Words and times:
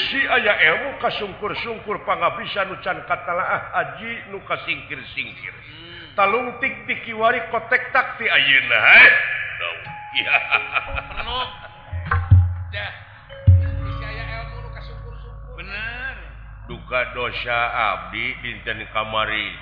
isi 0.00 0.24
aya 0.24 0.54
ilmu 0.72 0.96
kasungkur-sungkur 0.96 2.00
pangabisa 2.08 2.64
nucan 2.64 3.04
katalaah 3.04 3.68
Haji 3.76 4.32
nu 4.32 4.40
kasingkir-singkir 4.48 5.52
talung 6.16 6.56
tik 6.64 6.88
tikiwari 6.88 7.44
kotek 7.52 7.92
takti 7.92 8.24
ayeuna 8.24 8.80
duka 16.64 17.00
dosa 17.12 17.58
Abdi 17.70 18.26
dinten 18.40 18.80
kamari 18.96 19.52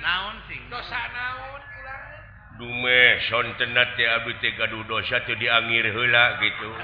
naon 0.00 0.40
dosa 0.72 1.00
naon 1.12 1.60
dume 2.56 3.00
sonten 3.28 3.76
Abdi 3.76 4.32
teh 4.40 4.52
gaduh 4.56 4.84
dosa 4.88 5.20
tuh 5.24 5.36
diangir 5.36 5.90
heula 5.90 6.38
gitu. 6.44 6.70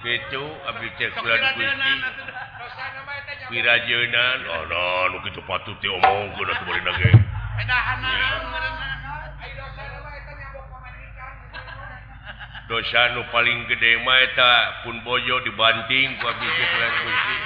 gitu 0.00 0.44
cek 0.96 1.12
bulan 1.20 1.40
Gusti 1.52 1.92
wirajenan 3.52 4.38
oh 4.48 4.64
no 4.64 5.12
nu 5.12 5.18
kitu 5.28 5.44
patut 5.44 5.76
diomongkeun 5.84 6.48
atuh 6.48 6.64
bari 6.64 6.80
nage. 6.80 7.10
dosa 12.70 13.02
nu 13.12 13.26
paling 13.28 13.68
gede 13.68 14.00
mah 14.00 14.18
eta 14.24 14.52
pun 14.88 14.96
bojo 15.04 15.42
dibanting 15.44 16.16
ku 16.16 16.24
abdi 16.24 16.48
cek 16.48 16.68
bulan 16.72 16.92
Gusti 17.04 17.36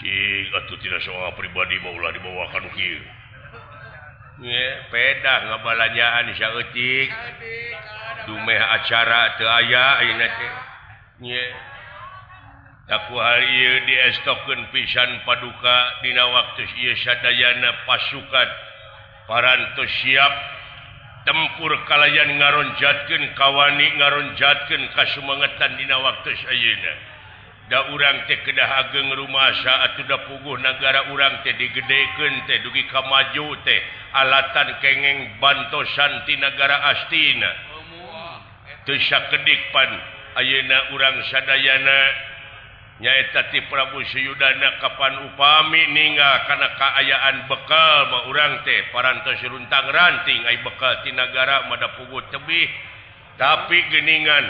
Cik, 0.00 0.48
atuh 0.56 0.80
tidak 0.80 1.04
soal 1.04 1.28
pribadi 1.36 1.76
maulah 1.84 2.08
dibawakan 2.16 2.72
kieu. 2.72 3.04
Nge, 4.40 4.88
pedah 4.88 5.38
ngabalanyaan 5.52 6.32
isya 6.32 6.48
eutik. 6.56 7.12
dumeh 8.30 8.62
acara 8.62 9.34
aya 9.42 9.86
takku 12.86 13.14
hari 13.18 13.82
ditoken 13.90 14.70
pisan 14.70 15.10
paduka 15.26 15.78
Dina 16.06 16.30
waktu 16.30 16.62
Yesadayana 16.78 17.86
pasukan. 17.90 18.50
Paranto 19.26 19.86
siap 19.86 20.34
tempur 21.26 21.70
kalayan 21.86 22.34
ngaronjatkan 22.38 23.34
kawani 23.34 23.86
ngaronjatkan 23.98 24.82
kasumangatan 24.94 25.70
Dina 25.78 25.98
waktu 26.02 26.34
Ayena 26.50 26.94
da 27.70 27.86
urang 27.94 28.26
teh 28.26 28.34
kedah 28.42 28.66
ageng 28.82 29.14
rumah 29.14 29.54
saat 29.62 29.94
udah 30.02 30.26
puguh 30.26 30.58
negara 30.58 31.14
urang 31.14 31.38
teh 31.46 31.54
digedeken 31.54 32.42
teh 32.50 32.58
dugi 32.66 32.82
kamaju 32.90 33.54
teh 33.62 33.78
alatan 34.10 34.74
kengeng 34.82 35.38
bantosantinagara 35.38 36.76
Astina. 36.90 37.69
Kesakedikpan 38.90 39.90
Ayeuna 40.34 40.90
urang 40.94 41.22
sadayana. 41.30 42.00
Nyaetati 43.00 43.64
Prabu 43.72 44.04
Suyudana 44.12 44.76
Kapan 44.76 45.24
upami 45.24 45.88
ninga 45.88 46.44
karena 46.44 46.68
keayaan 46.76 47.36
bekal 47.48 47.96
mau 48.12 48.28
urang 48.34 48.60
teh. 48.66 48.90
Paranto 48.92 49.30
runtang 49.46 49.88
ranting 49.88 50.42
ay 50.44 50.60
bekaltinagara 50.66 51.70
mada 51.70 51.96
pugu 51.96 52.18
tebih. 52.34 52.68
Tapi 53.38 53.78
geningan 53.94 54.44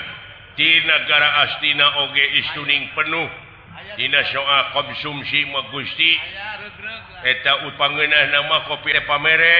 geningantinagara 0.57 1.29
astina 1.47 2.01
oge 2.09 2.25
istuning 2.43 2.91
penuh. 2.97 3.29
Dina 3.95 4.25
soal 4.33 4.73
konsumsi 4.73 5.47
Gusti. 5.71 6.13
Eta 7.29 7.71
upangenah 7.71 8.25
nama 8.35 8.67
kopi 8.67 8.97
pamere 9.05 9.57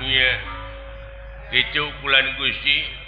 yeah. 0.06 0.36
itu 1.50 1.82
bulan 2.04 2.36
Gusti. 2.38 2.99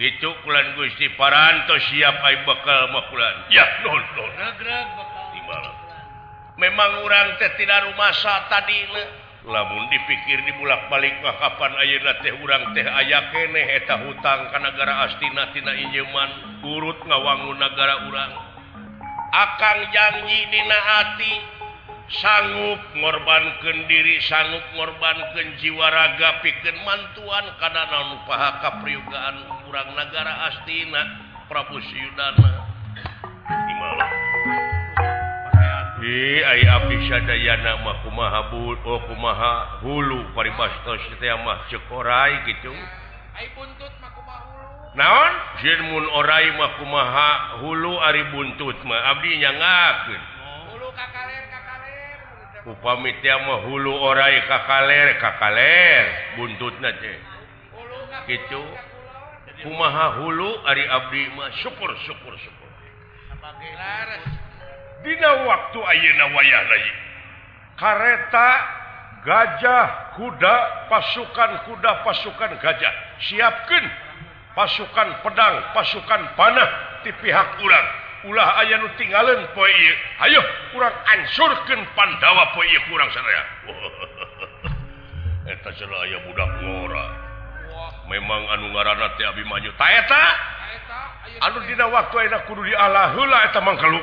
gitu 0.00 0.32
kulan 0.44 0.72
Gusti 0.76 1.12
paranto 1.20 1.76
siap 1.76 2.16
ai 2.24 2.36
bakal 2.48 2.88
makulan 2.92 3.36
ya 3.52 3.64
non 3.84 4.02
non 4.16 4.32
memang 6.56 7.04
orang 7.04 7.36
teh 7.36 7.52
tidak 7.60 7.88
rumah 7.90 8.12
sa 8.16 8.48
tadi 8.48 8.88
lamun 9.42 9.90
dipikir 9.90 10.38
di 10.46 10.52
bulak-balik 10.54 11.18
mah 11.18 11.34
kapan 11.42 11.74
ayeuna 11.82 12.14
teh 12.22 12.30
urang 12.38 12.70
teh 12.78 12.86
aya 12.86 13.34
keneh 13.34 13.66
eta 13.82 13.98
hutang 13.98 14.40
ka 14.54 14.58
negara 14.62 15.10
astina 15.10 15.50
tina 15.50 15.74
injeman 15.74 16.30
urut 16.62 16.98
ngawangun 17.02 17.58
negara 17.58 18.06
urang. 18.06 18.32
Akang 19.32 19.80
janji 19.90 20.38
dina 20.52 20.78
hati 20.78 21.34
sanggup 22.20 22.80
ngorbankan 22.92 23.88
diri 23.88 24.20
sanggup 24.20 24.60
ngorbankan 24.76 25.56
jiwaraga 25.64 26.44
piken 26.44 26.76
mantuan 26.84 27.46
karena 27.56 27.88
naon 27.88 28.20
paha 28.28 28.60
kapriugaan 28.60 29.36
kurang 29.64 29.96
negara 29.96 30.52
Astina 30.52 31.00
Prabu 31.48 31.80
Syudana 31.80 32.68
Dayana 37.22 37.72
maha 39.22 39.56
hulu 39.86 40.34
paribasmah 40.34 41.58
cekorai 41.70 42.42
gitu. 42.50 42.74
Naon? 44.92 45.32
Jirmun 45.62 46.04
orai 46.10 46.52
makumaha 46.58 47.62
hulu 47.64 47.96
Ari 48.02 48.28
buntut 48.34 48.76
ma 48.84 48.98
Abdinya 49.14 49.50
ngaken 49.56 50.22
upamityamahulu 52.66 53.92
orai 54.02 54.42
kakaler 54.46 55.18
kakaler. 55.18 56.04
Buntut 56.38 56.74
na 56.80 56.90
gitu. 58.26 58.62
Kumaha 59.62 60.18
hulu 60.18 60.48
Ari 60.66 60.84
Abdi 60.90 61.22
mah 61.38 61.50
syukur 61.62 61.90
syukur 62.06 62.34
syukur. 62.38 62.70
Dina 65.02 65.30
waktu 65.46 65.78
ayeuna 65.82 66.26
wayah 66.30 66.62
lagi 66.70 66.92
kareta 67.74 68.48
gajah 69.26 69.86
kuda 70.14 70.56
pasukan 70.86 71.50
kuda 71.66 71.90
pasukan 72.06 72.50
gajah. 72.62 72.94
Siapkan 73.22 73.84
pasukan 74.54 75.08
pedang 75.26 75.56
pasukan 75.74 76.22
panah 76.38 76.70
di 77.02 77.10
pihak 77.18 77.58
ulang 77.58 78.01
ulah 78.28 78.48
aya 78.62 78.78
nu 78.78 78.88
tinggalen 78.94 79.46
poe 79.54 79.86
ayo 80.28 80.40
kurang 80.70 80.94
ansurkan 81.10 81.82
pandawa 81.98 82.54
poe 82.54 82.76
kurang 82.86 83.10
saya 83.10 83.42
eta 85.52 85.70
celah 85.74 86.00
aya 86.06 86.18
budak 86.26 86.50
ngora. 86.62 87.06
Memang 88.10 88.42
anu 88.50 88.70
ngaranna 88.74 89.14
teh 89.18 89.26
abi 89.26 89.42
maju. 89.46 89.70
Ta 89.78 89.86
eta? 89.90 90.22
Anu 91.42 91.58
dina 91.66 91.86
waktu 91.90 92.28
enak 92.28 92.46
kudu 92.50 92.66
dialah 92.66 93.14
heula 93.14 93.38
eta 93.50 93.60
mangkalu. 93.62 94.00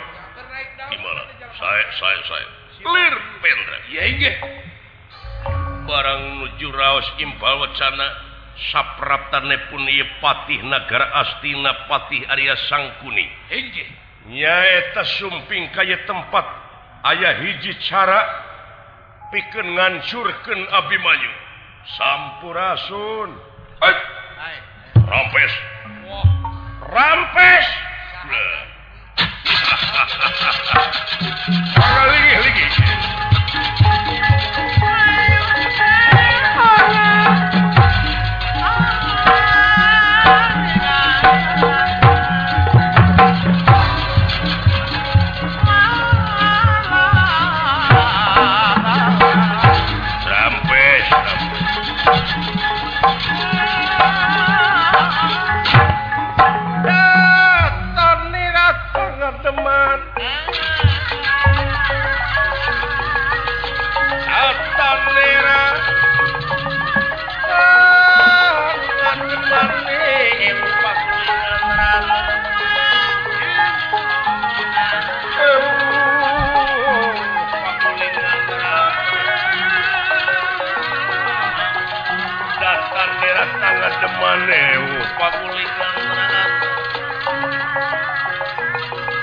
Gimana? 0.90 1.22
Saya 1.59 1.85
saya 2.00 2.19
saya 2.25 2.47
clear 2.79 3.16
pendra 3.44 3.78
ya 3.91 4.02
inggih. 4.08 4.35
Barang 5.85 6.22
nuju 6.44 6.69
raos 6.72 7.08
impal 7.19 7.59
wacana 7.66 8.08
sapraptane 8.72 9.58
pun 9.68 9.84
patih 10.24 10.59
negara 10.63 11.08
astina 11.25 11.88
patih 11.91 12.24
Arya 12.29 12.56
Sangkuni. 12.72 13.25
Inggih. 13.52 13.88
nyaeta 14.29 15.03
sumping 15.17 15.73
kaya 15.73 15.97
tempat. 16.06 16.45
Ayah 17.03 17.41
hiji 17.41 17.73
cara 17.90 18.22
piken 19.34 19.73
ngancurkan 19.73 20.59
Abimanyu. 20.69 21.34
Sampurasun. 21.97 23.29
Rampes. 25.09 25.53
Rampes! 26.90 27.67
Lagi. 32.40 32.66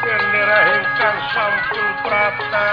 Kenderahkan 0.05 1.17
sampul 1.33 1.89
prata. 2.05 2.69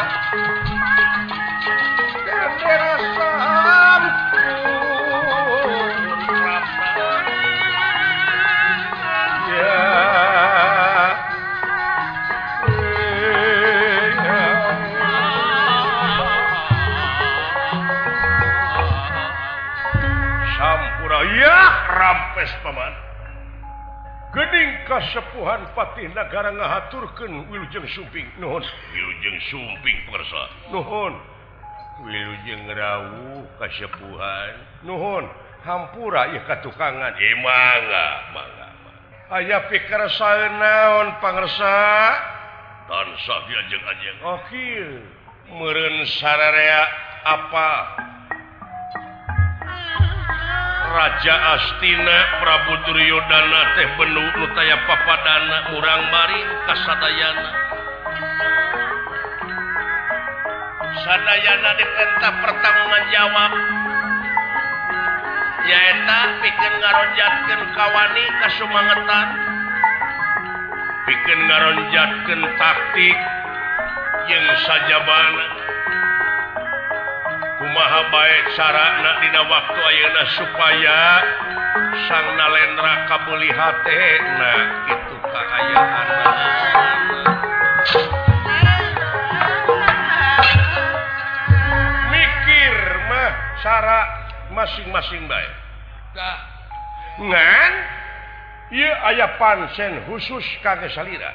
kasepuhan 24.94 25.74
Patih 25.74 26.06
negara 26.14 26.54
ngahaturkan 26.54 27.50
Wiljeng 27.50 27.90
Suping 27.98 28.30
Nuhun. 28.38 28.62
Wiljeng 28.94 29.38
Suping 29.50 29.98
persa 30.14 30.44
Nuhun. 30.70 31.14
Wiljeng 32.06 32.70
Rawu 32.70 33.42
kasepuhan. 33.58 34.54
Nuhun. 34.86 35.26
Hampura 35.66 36.30
ya 36.30 36.46
katukangan. 36.46 37.18
E 37.18 37.30
mangga 37.42 38.08
mangga 38.36 38.68
pikir 39.66 40.02
saya 40.14 40.46
naon 40.62 41.18
pangersa 41.18 41.74
tansah 42.86 43.40
diajeng 43.50 43.82
ajeng 43.82 44.18
oke 44.22 44.46
kieu 44.54 45.02
meureun 45.50 46.06
sararea 46.06 46.86
apa? 47.26 47.72
Raja 50.94 51.58
Astina 51.58 52.38
Prabu 52.38 52.86
Duryodana 52.86 53.62
teh 53.74 53.90
benu 53.98 54.30
Nutaya 54.38 54.78
papadana 54.86 55.74
kurang 55.74 56.06
Mari 56.14 56.42
kasadayana 56.70 57.50
Sadayana 61.02 61.72
diperintah 61.82 62.34
pertanggungan 62.46 63.04
jawab. 63.10 63.52
Nyaeta 65.66 66.20
bikin 66.46 66.74
ngaronjatkeun 66.78 67.62
kawani 67.74 68.26
kasumangetan. 68.46 69.28
Bikin 71.10 71.40
ngaronjatkeun 71.50 72.42
taktik. 72.62 73.18
Yang 74.30 74.48
sajabana 74.64 75.63
kumaha 77.74 78.06
baik 78.14 78.46
syarat 78.54 78.94
Nadina 79.02 79.50
waktu 79.50 79.80
Ayeuna 79.82 80.24
supaya 80.38 81.02
sang 82.06 82.28
nalendra 82.38 83.10
kabuli 83.10 83.50
hate 83.50 84.06
kabulihatna 84.22 84.54
itu 84.94 85.16
kaayaan 85.26 86.08
mikir 92.14 92.76
mah 93.10 93.32
cara 93.66 94.00
masing-masing 94.54 95.26
baik 95.26 95.54
ngan? 97.26 97.74
Ia 98.70 98.94
ayah 99.14 99.38
pansen 99.42 100.02
khusus 100.10 100.46
kage 100.62 100.94
salira. 100.94 101.30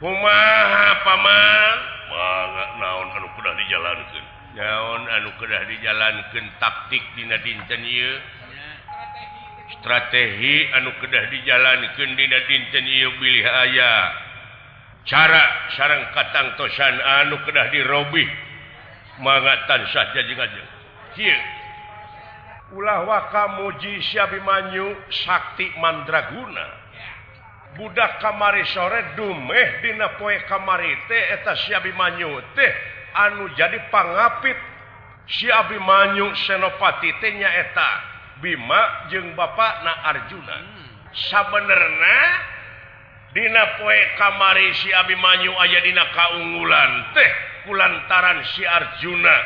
Kumaha 0.00 0.88
paman? 1.04 1.76
Mangga 2.12 2.64
naon 2.80 3.08
anu 3.16 3.28
kuda 3.32 3.52
dijalankeun? 3.60 4.21
daun 4.52 5.02
anu 5.08 5.30
kedah 5.40 5.62
dijalankan 5.68 6.46
taktik 6.60 7.04
Dina 7.16 7.40
dinten 7.40 7.82
ieu? 7.84 8.14
Strategi 9.80 10.68
anu 10.76 10.92
kedah 11.00 11.24
dijalankan 11.32 12.10
Dina 12.16 12.38
dinten 12.48 12.84
ieu 12.86 13.10
bilih 13.16 13.46
aya. 13.46 13.94
Cara 15.08 15.72
sarang 15.74 16.14
katang 16.14 16.54
tosan 16.60 16.96
anu 17.00 17.40
kedah 17.44 17.72
dirobih. 17.72 18.28
Mangga 19.20 19.68
tansah 19.68 20.08
mangatan 20.08 20.34
saja 20.40 20.62
kieu 21.12 21.40
ulah 22.72 23.04
waka 23.04 23.60
muji 23.60 24.00
Syabimanyu 24.00 24.96
Sakti 25.12 25.68
Mandraguna. 25.76 26.80
Budak 27.72 28.20
kamari 28.20 28.64
sore 28.68 29.16
dumeh 29.16 29.80
Dina 29.80 30.16
poe 30.20 30.36
kamari 30.44 30.92
teh 31.08 31.40
eta 31.40 31.56
Syabimanyu 31.56 32.40
teh. 32.56 32.72
anu 33.14 33.48
jadi 33.54 33.78
pangapit. 33.92 34.56
Si 35.22 35.46
Abimanyu 35.46 36.34
senopati 36.34 37.14
tehnya 37.22 37.46
eta 37.46 37.90
Bima 38.42 39.06
jeung 39.08 39.38
Bapak 39.38 39.86
na 39.86 39.92
Arjuna. 40.10 40.56
Hmm. 40.58 40.90
Sabenerna 41.14 42.18
Dina 43.32 43.80
poe 43.80 44.00
kamari 44.20 44.74
si 44.76 44.92
Abimanyu 44.92 45.56
aya 45.56 45.80
dina 45.80 46.04
kaunggulan 46.12 47.16
teh 47.16 47.30
kulantaran 47.64 48.44
si 48.52 48.60
Arjuna. 48.60 49.36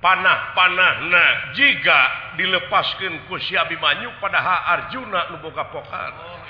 Panah-panahna 0.00 1.52
jika 1.52 2.00
dilepaskan 2.40 3.28
ku 3.28 3.36
si 3.36 3.52
Abimanyu 3.52 4.16
padahal 4.16 4.80
Arjuna 4.80 5.28
nu 5.28 5.44
boga 5.44 5.68
pokan. 5.68 6.12
Oh, 6.24 6.40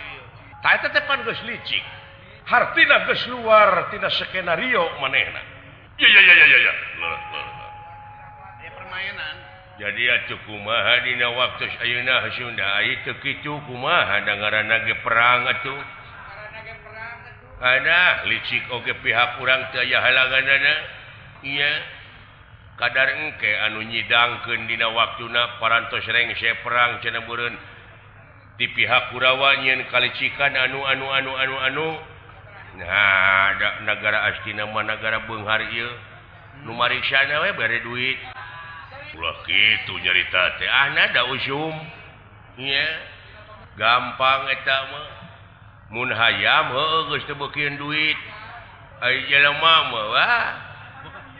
iya. 0.63 0.87
teh 0.87 1.03
pan 1.03 1.27
geus 1.27 1.43
licik. 1.43 1.83
Hartina 2.47 3.11
geus 3.11 3.27
luar 3.27 3.91
tina 3.91 4.07
skenario 4.07 5.03
manehna. 5.03 5.43
ya, 6.01 6.09
ya, 6.09 6.21
ya, 6.25 6.47
ya, 6.49 6.59
ya. 6.65 6.73
Nah, 6.97 7.19
nah, 7.29 7.47
nah. 7.53 7.71
Ya, 8.65 8.71
permainan. 8.73 9.37
Jadi 9.81 10.03
ya 10.05 10.17
cukup 10.29 10.61
maha 10.61 11.01
dina 11.09 11.33
waktu 11.33 11.65
Ayuna 11.81 12.29
Sunda. 12.37 12.69
Ai 12.85 13.01
teu 13.01 13.17
kitu 13.25 13.65
kumaha? 13.65 14.21
Dangarana 14.29 14.85
ge 14.85 14.93
perang 15.01 15.49
atuh. 15.49 15.81
Ada 17.61 18.25
licik 18.29 18.73
oge 18.73 18.93
pihak 19.01 19.41
urang 19.41 19.73
teu 19.73 19.81
aya 19.81 20.05
halanganna 20.05 20.75
iya. 21.45 21.73
Kadar 22.77 23.09
engke 23.13 23.53
anu 23.69 23.85
nyidangkeun 23.85 24.65
dina 24.69 24.89
waktuna 24.89 25.61
parantos 25.61 26.05
rengse 26.09 26.61
perang 26.65 27.01
cenah 27.01 27.25
beureun. 27.25 27.57
Di 28.61 28.69
pihak 28.77 29.17
Kurawa 29.17 29.65
nyeun 29.65 29.89
kalicikan 29.89 30.57
anu 30.61 30.85
anu 30.85 31.09
anu 31.09 31.33
anu 31.37 31.57
anu, 31.57 31.57
anu. 31.65 31.89
nah 32.79 33.51
ada 33.51 33.83
negara 33.83 34.19
asti 34.31 34.55
nama 34.55 34.83
negara 34.87 35.27
mariksana 36.77 37.43
we 37.43 37.51
bare 37.57 37.79
duit. 37.81 38.19
Ulah 39.17 39.37
kitu 39.49 39.95
nyarita 39.99 40.43
teh. 40.61 40.69
Ahna 40.69 41.09
da 41.11 41.25
usum. 41.31 41.75
Gampang 43.81 44.43
eta 44.53 44.79
mah. 44.93 45.09
Mun 45.91 46.11
hayam 46.15 46.71
heueuh 46.71 47.03
geus 47.11 47.25
teu 47.27 47.35
beukeun 47.35 47.75
duit. 47.81 48.19
Ai 49.01 49.27
jelema 49.27 49.75
mah 49.91 50.05
wah. 50.13 50.47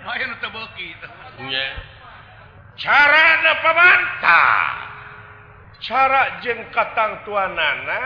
Lain 0.09 0.31
teu 0.41 0.51
cara 2.81 3.53
pemantah 3.61 4.89
cara 5.85 6.41
jeng 6.41 6.65
katang 6.73 7.21
tua 7.29 7.45
nana 7.53 8.01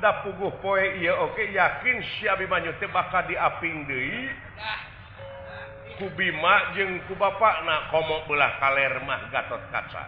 da 0.00 0.24
puguh 0.24 0.52
poe 0.64 0.84
iya 0.98 1.14
oke 1.20 1.52
yakin 1.52 2.02
si 2.02 2.24
Syabi 2.24 2.48
teh 2.80 2.88
bakal 2.88 3.28
diaping 3.28 3.84
deui. 3.86 4.32
Ku 6.00 6.08
Bima 6.16 6.72
jeung 6.72 7.04
ku 7.04 7.14
bapakna 7.14 7.92
komo 7.92 8.24
belah 8.24 8.56
kaler 8.56 9.04
mah 9.04 9.28
Gatot 9.28 9.68
Kaca 9.68 10.04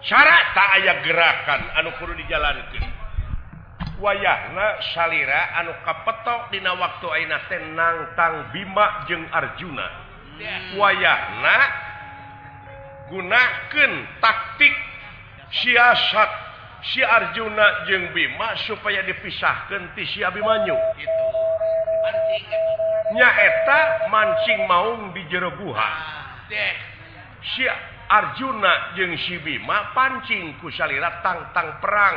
Cara 0.00 0.36
tak 0.56 0.68
aya 0.80 1.04
gerakan 1.04 1.62
anu 1.76 1.92
kudu 2.00 2.16
dijalankeun. 2.16 2.98
wayahna 3.98 4.78
salira 4.94 5.58
anu 5.58 5.74
kapetok 5.82 6.54
dina 6.54 6.74
waktu 6.78 7.06
ayeuna 7.10 7.38
teh 7.50 7.60
nangtang 7.74 8.54
Bima 8.54 9.04
jeung 9.10 9.26
Arjuna 9.26 9.86
wayahna 10.78 11.56
gunakeun 13.10 13.92
taktik 14.22 14.74
siasat 15.50 16.30
si 16.82 17.02
Arjuna 17.02 17.88
jeung 17.90 18.14
Bima 18.14 18.54
supaya 18.66 19.02
dipisahkan 19.02 19.94
ti 19.98 20.06
si 20.06 20.22
Abimanyu. 20.22 20.76
Gitu. 20.98 21.24
Nyaeta 23.16 24.10
mancing 24.12 24.68
maung 24.68 25.16
di 25.16 25.24
jerebuhan 25.32 25.94
si 27.56 27.64
Arjuna 28.08 28.96
jeung 28.96 29.16
si 29.16 29.36
Bima 29.40 29.92
pancing 29.96 30.56
ku 30.60 30.68
salira 30.72 31.20
tangtang 31.24 31.80
perang. 31.80 32.16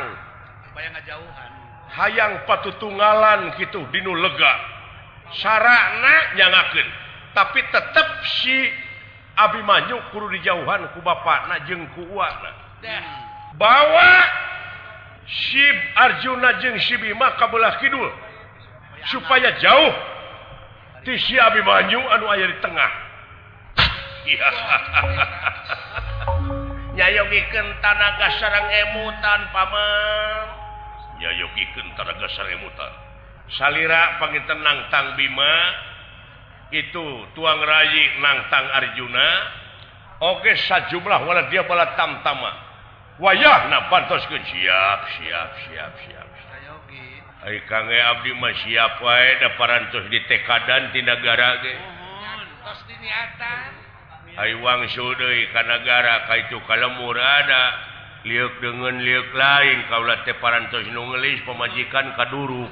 Bayang 0.72 0.96
ngajauhan 0.96 1.52
hayang 1.92 2.48
patutunggalan 2.48 3.52
gitu 3.60 3.84
dinu 3.92 4.16
lega. 4.16 4.52
Sarana 5.32 6.36
nyangakeun. 6.36 6.88
Tapi 7.32 7.60
tetep 7.72 8.08
si 8.40 8.56
Abimanyu 9.32 9.96
kudu 10.12 10.28
dijauhan 10.36 10.92
ku 10.92 11.00
bapakna 11.00 11.64
jeung 11.64 11.88
ku 11.96 12.04
uakna. 12.12 12.52
Bawa 13.56 14.12
Syib 15.26 15.78
Arjuna 15.94 16.58
jeung 16.58 16.78
Sibima 16.82 17.38
kabelah 17.38 17.78
Kidul. 17.78 18.10
Supaya 19.10 19.58
jauh. 19.58 19.94
Ti 21.02 21.18
si 21.18 21.34
Abimanyu 21.34 21.98
anu 21.98 22.30
aya 22.30 22.46
di 22.46 22.56
tengah. 22.62 22.90
Nyayogikeun 26.94 27.68
tanaga 27.82 28.28
sarang 28.38 28.70
emutan 28.70 29.40
paman. 29.50 30.46
Nyayogikeun 31.18 31.90
tanaga 31.98 32.30
sarang 32.30 32.62
emutan. 32.62 32.92
Salira 33.50 34.22
pangiten 34.22 34.62
nangtang 34.62 35.18
Bima. 35.18 35.54
Itu 36.70 37.26
tuang 37.34 37.60
rayi 37.66 38.22
nangtang 38.22 38.70
Arjuna. 38.70 39.28
Oke 40.22 40.54
sajumlah 40.54 41.26
wala 41.26 41.50
dia 41.50 41.66
bala 41.66 41.98
tamtama. 41.98 42.61
wayah 43.20 43.68
na 43.68 43.88
pantos 43.92 44.24
ke 44.30 44.38
siap 44.40 45.00
siap 45.18 45.50
siap 45.68 45.92
siap 46.06 46.28
Hai 47.42 47.58
kang 47.66 47.90
Abdi 47.90 48.38
mah 48.38 48.54
siap 48.54 49.02
wae 49.02 49.34
da 49.42 49.58
parantos 49.58 50.06
di 50.14 50.22
tekadan 50.30 50.94
ti 50.94 51.02
nagara 51.02 51.58
ge. 51.58 51.74
Tos 52.62 52.86
di 52.86 52.94
niatan. 53.02 53.74
Hai 54.38 54.54
wangsul 54.62 55.18
deui 55.18 55.50
ka 55.50 55.66
nagara 55.66 56.30
ka 56.30 56.38
itu 56.38 56.62
kalemur 56.70 57.18
ada 57.18 57.74
liuk 58.22 58.62
dengan 58.62 58.94
liuk 59.02 59.34
lain 59.34 59.90
kaula 59.90 60.22
teh 60.22 60.38
parantos 60.38 60.86
nu 60.94 61.02
ngelis 61.10 61.42
pamajikan 61.42 62.14
ka 62.14 62.30
duru. 62.30 62.70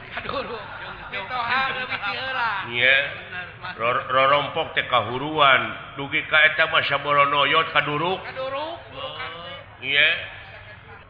heula. 1.11 2.51
Iya. 2.71 2.97
Rorompok 4.07 4.79
teh 4.79 4.87
kahuruan 4.87 5.75
dugi 5.99 6.23
ka 6.31 6.47
eta 6.47 6.71
mah 6.71 6.87
saboronoyot 6.87 7.75
ka 7.75 7.83
duru. 7.83 8.23
Ka 8.23 8.39
duru. 8.39 8.79
Yeah. 9.81 10.15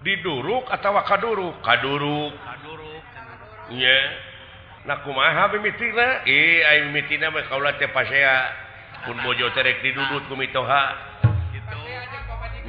diduruk 0.00 0.70
atau 0.70 0.96
kaduruk? 1.04 1.60
Kaduru 1.60 2.32
kaduru 2.32 2.90
yeah. 3.74 4.04
nah, 4.86 4.96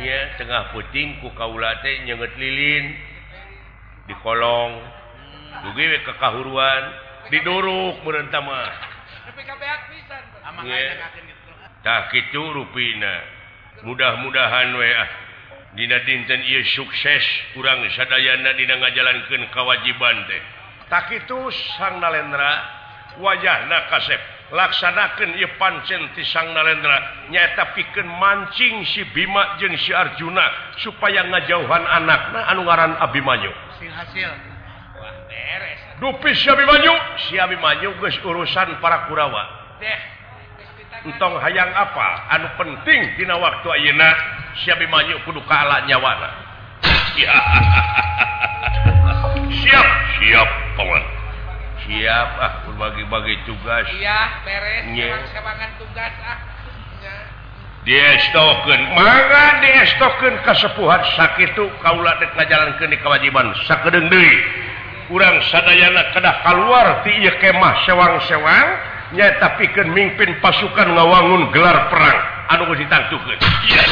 yeah. 0.02 0.26
tengah 0.36 0.74
puting 0.76 1.22
putingku 1.22 1.30
kaulate 1.38 1.92
nyenget 2.04 2.34
lilin. 2.36 2.86
Di 4.10 4.14
kolong. 4.26 4.74
Hmm. 4.82 5.70
Dugi 5.70 5.86
we 5.86 5.98
kekahuruan. 6.04 6.84
Diduruk 7.32 8.04
merentama 8.04 8.68
tak 11.82 12.14
ruina 12.14 13.16
mudah-mudahan 13.82 14.70
we 14.78 14.90
ah. 14.94 15.10
Dina 15.72 16.04
dinten 16.04 16.44
ia 16.44 16.62
sukses 16.76 17.24
kurang 17.56 17.80
sadayana 17.96 18.52
Dina 18.60 18.76
ngajalankan 18.76 19.48
kewajiban 19.56 20.18
teh. 20.28 20.44
tak 20.92 21.08
itu 21.16 21.40
sang 21.80 22.04
nalendra 22.04 22.60
wajah 23.24 23.72
na 23.72 23.88
kasep 23.88 24.20
laksanakan 24.52 25.40
ia 25.40 25.48
pancen 25.56 26.12
ti 26.12 26.28
sang 26.28 26.52
nalendra 26.52 27.24
nyata 27.32 27.72
piken 27.72 28.04
mancing 28.20 28.84
si 28.92 29.08
Bima 29.16 29.56
jeng 29.64 29.72
si 29.80 29.96
Arjuna 29.96 30.76
supaya 30.84 31.24
ngajauhan 31.32 31.84
anak 31.88 32.36
nah 32.36 32.52
anu 32.52 32.68
ngaran 32.68 33.00
Abimanyu 33.00 33.52
hasil 33.80 34.32
Wah, 35.00 35.16
beres. 35.32 35.80
Dupis 36.04 36.36
si 36.44 36.52
Abimanyu 36.52 36.94
si 37.32 37.40
Abimanyu 37.40 37.96
geus 38.04 38.20
urusan 38.28 38.76
para 38.84 39.08
Kurawa 39.08 39.44
deh 39.80 40.11
entong 41.08 41.36
hayang 41.42 41.72
apa? 41.74 42.08
Anu 42.34 42.48
penting 42.58 43.18
dina 43.18 43.38
waktu 43.38 43.68
ayeuna. 43.70 44.10
Siap 44.62 44.80
maju 44.90 45.16
kudu 45.24 45.42
kalah 45.48 45.88
nyawana. 45.88 46.30
Siap 49.52 49.88
siap 50.18 50.50
kawan 50.80 51.04
siap 51.92 52.30
ah 52.40 52.52
berbagi-bagi 52.68 53.36
tugas. 53.44 53.86
Iya 53.92 54.20
beres 54.48 54.84
yeah. 54.96 55.20
semangat 55.34 55.76
tugas 55.82 56.14
ah. 56.24 56.40
Diestoken 57.82 58.82
maka 58.94 59.58
diestoken 59.66 60.38
kesepuhan 60.46 61.02
sakit 61.18 61.58
itu 61.58 61.66
kaulah 61.82 62.14
dek 62.22 62.30
ngajalankeun 62.38 62.94
di 62.94 62.98
kewajiban. 63.02 63.58
Sakedeung 63.66 64.06
deui. 64.08 64.34
Kurang 65.10 65.42
sadayana 65.50 66.14
kedah 66.14 66.46
keluar 66.46 66.88
ti 67.04 67.12
ieu 67.26 67.34
kemah 67.42 67.84
sewang-sewang 67.84 68.68
nyaeta 69.12 69.60
pikeun 69.60 69.92
mimpin 69.92 70.40
pasukan 70.40 70.88
ngawangun 70.96 71.52
gelar 71.52 71.92
perang. 71.92 72.18
Anu 72.52 72.68
geus 72.68 72.80
ditangtukeun 72.84 73.40
Iya. 73.40 73.84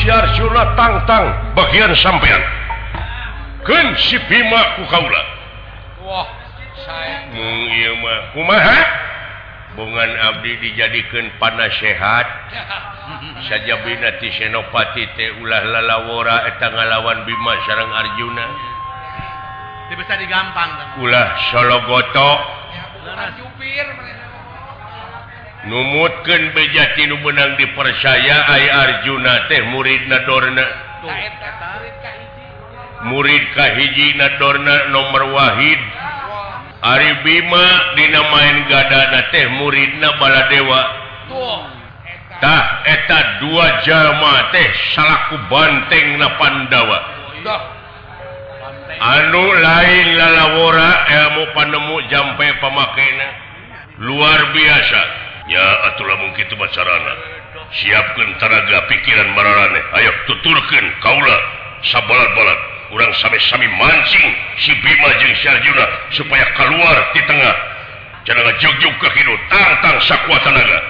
Syarjuna 0.00 0.64
tangtang 0.78 1.24
bagian 1.58 1.92
sampean 1.98 2.59
bungan 9.78 10.10
Abdi 10.10 10.58
dijadikeun 10.58 11.38
panasehat. 11.38 12.26
sehat. 12.50 12.82
Saja 13.46 13.74
binati 13.86 14.28
senopati 14.34 15.06
teh 15.14 15.38
ulah 15.38 15.62
lalawora 15.62 16.50
eta 16.50 16.66
ngalawan 16.66 17.22
Bima 17.22 17.54
sareng 17.66 17.90
Arjuna. 17.94 18.46
Bisa 19.90 20.14
digampang 20.22 20.70
ulah 21.02 21.34
Solo 21.50 21.82
gotok 21.82 22.38
Numutkeun 25.66 26.56
bejati 26.56 27.10
nu 27.10 27.18
nubenang 27.18 27.58
dipercaya 27.58 28.48
ai 28.48 28.70
Arjuna 28.70 29.44
teh 29.50 29.60
muridna 29.66 30.24
Dorna. 30.24 30.66
murid 31.04 31.34
nadorna 31.36 32.29
murid 33.08 33.44
Kahiji 33.56 34.16
Nadorna 34.16 34.92
nomor 34.92 35.32
Wahid. 35.32 35.80
Ari 36.80 37.12
Bima 37.20 37.66
dinamain 37.92 38.64
gadana 38.72 39.28
teh 39.28 39.46
murid 39.60 40.00
na 40.00 40.16
eta 42.88 43.18
dua 43.44 43.84
jalma 43.84 44.48
teh 44.48 44.68
salahku 44.96 45.36
banteng 45.52 46.16
na 46.16 46.28
Pandawa. 46.40 46.98
Anu 49.00 49.44
lain 49.60 50.06
lalawora 50.16 51.04
ilmu 51.08 51.44
panemu 51.52 51.96
jampe 52.08 52.48
pemakaian 52.64 53.20
luar 54.00 54.40
biasa. 54.56 55.00
Ya 55.52 55.64
atulah 55.92 56.16
mungkin 56.16 56.46
itu 56.48 56.56
macarana 56.56 57.12
siapkan 57.76 58.40
teraga 58.40 58.88
pikiran 58.88 59.36
mararane. 59.36 59.80
Ayo 60.00 60.12
tuturkan 60.32 60.86
kaulah 61.04 61.40
sabalat-balat 61.84 62.69
kurang 62.90 63.12
sampai-sami 63.16 63.66
mancing. 63.78 64.28
Si 64.60 64.74
Bima 64.82 65.10
jeung 65.22 65.34
Syarjuna 65.40 65.86
supaya 66.12 66.44
keluar 66.58 66.96
di 67.16 67.22
tengah. 67.24 67.56
Jangan 68.28 68.52
jogjuk 68.60 68.94
ke 69.00 69.08
hidup 69.16 69.40
tantang 69.48 69.96
sakwa 70.04 70.36
tenaga. 70.44 70.80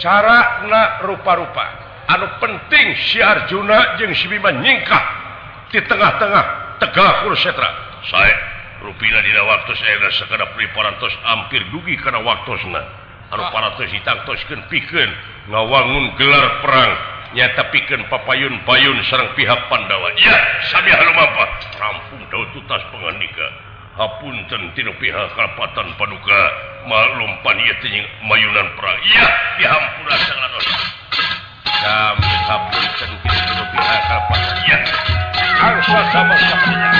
Cara 0.00 0.38
na 0.70 0.82
rupa-rupa. 1.04 1.66
Anu 2.08 2.26
penting 2.40 2.86
si 3.12 3.20
Arjuna 3.20 4.00
jeung 4.00 4.14
si 4.16 4.24
Bima 4.30 4.54
nyingkah 4.54 5.04
di 5.74 5.82
tengah-tengah 5.84 6.78
tegak 6.78 7.26
kursetra 7.26 7.70
saya 8.06 8.36
rupina 8.84 9.18
dina 9.24 9.42
waktu 9.48 9.72
saya 9.80 9.96
sekedar 10.12 10.44
priparantos 10.54 11.10
hampir 11.24 11.64
dugi 11.72 11.96
karena 11.98 12.20
waktu 12.20 12.52
sana 12.60 12.84
anu 13.32 13.42
ah. 13.42 13.50
paratos 13.50 13.90
hitangtoskeun 13.90 14.60
pikeun. 14.70 15.10
Ngawangun 15.50 16.16
gelar 16.16 16.64
perang. 16.64 16.92
ya 17.34 17.50
tapikan 17.58 18.06
papayun 18.08 18.54
payun 18.64 18.98
serang 19.10 19.30
pihak 19.34 19.60
Pandawa. 19.66 20.08
Ya 20.18 20.34
rampung 21.78 22.22
daun 22.30 22.48
tutas 22.54 22.82
penganika. 22.94 23.48
Hapun 23.94 24.34
tentino 24.50 24.90
pihak 24.98 25.34
karpatan 25.34 25.94
paduka. 25.98 26.42
Maklum 26.84 27.32
panitia 27.40 27.80
tenying 27.80 28.04
mayunan 28.28 28.68
perang 28.76 29.00
ya 29.08 29.24
dihampura 29.56 30.16
segala 30.20 30.46
dosa 30.52 30.76
kami 31.84 32.32
hapun 32.48 32.84
tentino 32.96 33.64
pihak 33.72 34.00
karpatan 34.08 34.56
ya. 34.68 34.78
Angsa 35.64 36.00
sama-samanya 36.12 36.90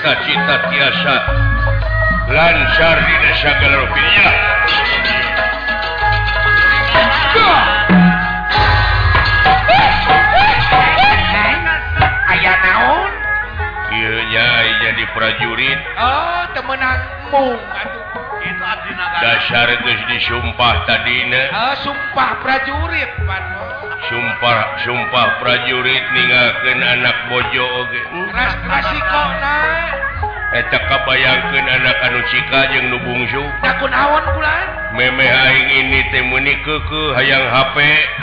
cita-cita 0.00 0.56
tiasa 0.72 1.16
lancar 2.32 2.96
di 3.04 3.32
segala 3.36 3.84
rupiah 3.84 4.32
aya 12.32 12.54
naon 12.64 13.12
Inyai 13.92 14.68
jadi 14.80 15.04
prajurit 15.12 15.80
Oh 16.00 16.48
temenangmu 16.56 17.60
dasar 19.20 19.68
disumpah 19.84 20.88
tadi 20.88 21.28
sumpah 21.84 22.40
prajurit 22.40 23.10
Pak 23.28 23.69
sumpah 24.08 24.58
sumpah 24.86 25.28
prajurit 25.42 26.04
ningaken 26.14 26.78
anak 26.80 27.16
bojo 27.28 27.64
oge. 27.84 28.02
Eta 30.50 30.78
bayangkan 31.06 31.66
anak 31.68 31.96
anu 32.10 32.20
cika 32.26 32.60
jeung 32.74 32.90
nu 32.90 32.98
bungsu. 33.02 33.42
Takut 33.62 33.92
awan 33.92 34.24
pulang 34.34 34.80
meme 34.98 35.22
aing 35.22 35.68
ini 35.70 36.00
temuni 36.10 36.58
keke 36.66 37.02
hayang 37.14 37.46
HP 37.46 37.76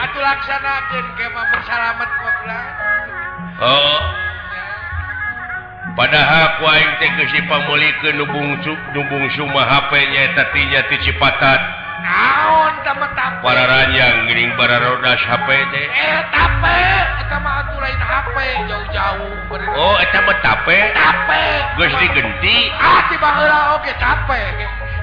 atuh 0.04 0.20
laksanakeun 0.20 1.06
kemah 1.16 1.46
bersalamet 1.56 2.10
kok 2.12 2.34
pulang 2.44 2.72
oh. 3.64 4.00
Padahal 5.96 6.60
ku 6.60 6.64
aing 6.68 6.92
teh 7.00 7.10
geus 7.16 7.32
dipamulikeun 7.32 8.20
nu 8.20 8.26
bungsu 8.28 8.74
nu 8.92 9.02
bungsu 9.08 9.48
mah 9.48 9.64
HP 9.64 9.92
nya 10.12 10.36
tatinya 10.36 10.82
ti 10.92 10.96
Cipatat. 11.08 11.77
naon 12.01 12.74
para 13.42 13.63
ranjang 13.68 14.27
gering 14.30 14.51
para 14.58 14.80
rodas 14.82 15.20
HP 15.22 15.50
teh? 15.74 15.88
Eh 15.88 16.20
tape! 16.34 16.82
Eta 17.25 17.38
mah 17.42 17.66
aku 17.66 17.75
lain 17.82 18.00
HP 18.00 18.38
jauh-jauh 18.70 19.34
oh 19.77 19.96
eta 20.01 20.20
mah 20.25 20.38
tape? 20.42 20.80
Tape! 20.94 21.46
Geus 21.77 21.94
digenti? 22.01 22.70
Ah 22.77 23.06
ti 23.10 23.16
baheula 23.18 23.77
oge 23.77 23.94
tape 23.98 24.42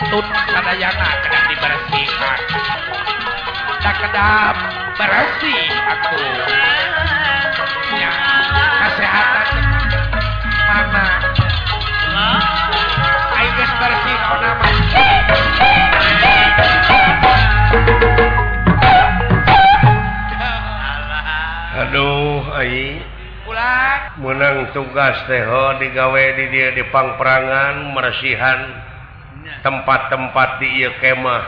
patut 0.06 0.22
sadayana 0.54 1.08
kedap 1.18 1.42
dibersihkan 1.50 2.38
tak 3.82 3.94
kedap 3.98 4.54
bersih 4.95 5.66
aku. 5.66 6.23
Ya 7.90 8.12
kesehatan. 8.86 9.47
Mana? 10.71 11.06
Ayo 13.34 13.50
geus 13.58 13.73
bersih 13.82 14.16
kauna 14.23 14.50
mah 14.62 14.75
Aduh, 21.82 22.47
ai. 22.54 23.02
Pulang. 23.42 24.00
Menang 24.23 24.71
tugas 24.71 25.19
teh 25.26 25.42
digawe 25.82 26.25
di 26.38 26.45
dia 26.54 26.71
di 26.78 26.86
pangperangan, 26.95 27.90
meresihan. 27.90 28.95
tempat-tempat 29.63 30.49
di 30.63 30.87
kemah 31.02 31.43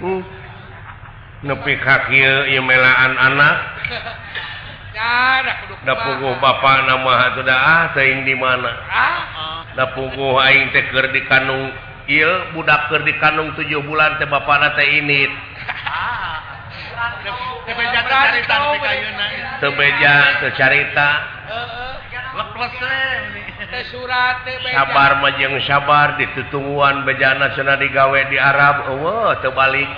Uh, 0.00 0.22
nepi 1.44 1.72
kakilaan 1.80 3.12
anak 3.16 3.56
dapuguh 5.86 6.36
Bapak 6.40 6.84
nama 6.84 7.32
sudah 7.36 7.92
teing 7.96 8.20
ah, 8.20 8.26
di 8.26 8.34
mana? 8.36 8.72
Dapuguh 9.72 10.36
aing 10.44 10.72
teker 10.76 11.08
di 11.14 11.24
kanung 11.24 11.72
il 12.10 12.30
budak 12.58 12.90
ker 12.90 13.06
di 13.06 13.14
kanung 13.22 13.54
tujuh 13.54 13.86
bulan 13.86 14.18
teh 14.18 14.26
bapak 14.26 14.56
nate 14.58 14.82
ini 14.82 15.30
tebeja 19.62 20.14
tecarita 20.42 21.10
surat 23.90 24.44
sabar 24.74 25.10
majeng 25.22 25.56
sabar 25.64 26.18
ditutungguan 26.18 27.06
bejana 27.06 27.54
sudah 27.54 27.76
digawe 27.78 28.20
di 28.28 28.38
Arab 28.38 28.90
oh, 28.90 29.30
terbalik 29.40 29.88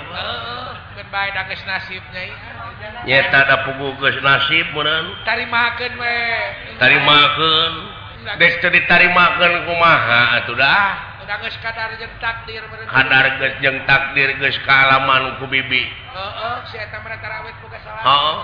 nyata 3.05 3.37
ada 3.45 3.57
pugugus 3.69 4.17
nasib 4.23 4.65
ditarimakan 8.71 9.51
kumaha 9.67 10.41
sudah 10.47 11.13
kadar 11.63 11.95
takdir 13.87 14.37
kealaman 14.67 15.39
ku 15.39 15.47
bibi. 15.47 15.87
Oh, 16.13 16.19
oh, 18.03 18.37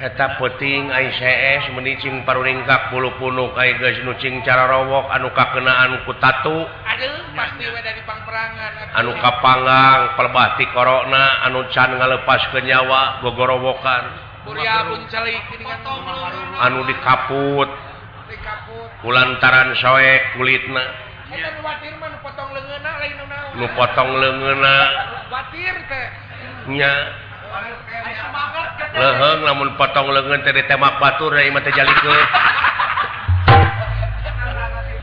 eta 0.00 0.40
puting 0.40 0.88
ICS 0.88 1.76
menicing 1.76 2.24
paruringkak 2.24 2.88
bulu 2.88 3.12
punuk 3.20 3.52
nucing 4.08 4.40
cara 4.40 4.64
rowok 4.64 5.12
anu 5.12 5.28
kakenaan 5.36 6.08
ku 6.08 6.16
kutatu 6.16 6.64
anu 8.96 9.12
kapanggang 9.20 10.16
perbati 10.16 10.64
korona 10.72 11.44
anu 11.44 11.68
can 11.68 11.92
ngalepas 12.00 12.48
ke 12.48 12.64
nyawa 12.64 13.20
gogorowokan. 13.20 14.04
Anu 16.64 16.80
dikaput. 16.88 17.68
Kulantaran 19.04 19.76
soek 19.76 20.22
kulitna. 20.36 20.84
Nu 23.60 23.66
potong 23.76 24.10
lengena 24.16 24.76
nya. 26.72 26.94
leheng 28.90 29.40
namun 29.46 29.68
potong 29.80 30.12
lengan 30.12 30.44
dari 30.44 30.62
temak 30.68 31.00
batur 31.00 31.32
dari 31.32 31.48
mata 31.48 31.70
jali 31.72 31.94
ke. 31.94 32.16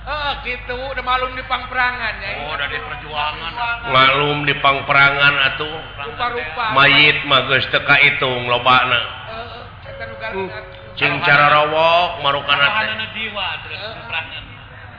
Oh, 0.08 0.32
gitu 0.48 0.76
udah 0.76 1.04
malum 1.04 1.36
di 1.36 1.44
pangperangan 1.44 2.14
ya. 2.24 2.30
Oh 2.46 2.56
udah 2.56 2.68
di 2.72 2.80
perjuangan. 2.80 3.52
Malum 3.92 4.38
di 4.48 4.56
pangperangan 4.60 5.34
atuh. 5.52 5.78
Rupa-rupa. 6.04 6.66
Mayit 6.78 7.26
magus 7.28 7.66
teka 7.74 7.96
itu 8.06 8.30
lobana. 8.48 9.02
Uh, 9.28 10.48
cing 10.96 11.20
cara 11.24 11.52
rawok 11.52 12.24
marukan 12.24 12.60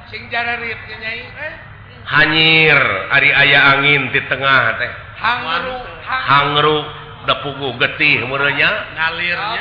sing 0.08 0.22
cara 0.32 0.56
rip 0.60 0.80
nyai. 0.88 1.28
Hanyir 2.08 2.80
ari 3.12 3.30
aya 3.32 3.76
angin 3.76 4.08
di 4.12 4.20
tengah 4.32 4.80
teh. 4.80 4.92
Hangru 5.20 5.76
hangru. 6.04 6.97
pugu 7.44 7.76
getih 7.76 8.24
murnya 8.24 8.70
ngalir 8.96 9.36
oh, 9.36 9.56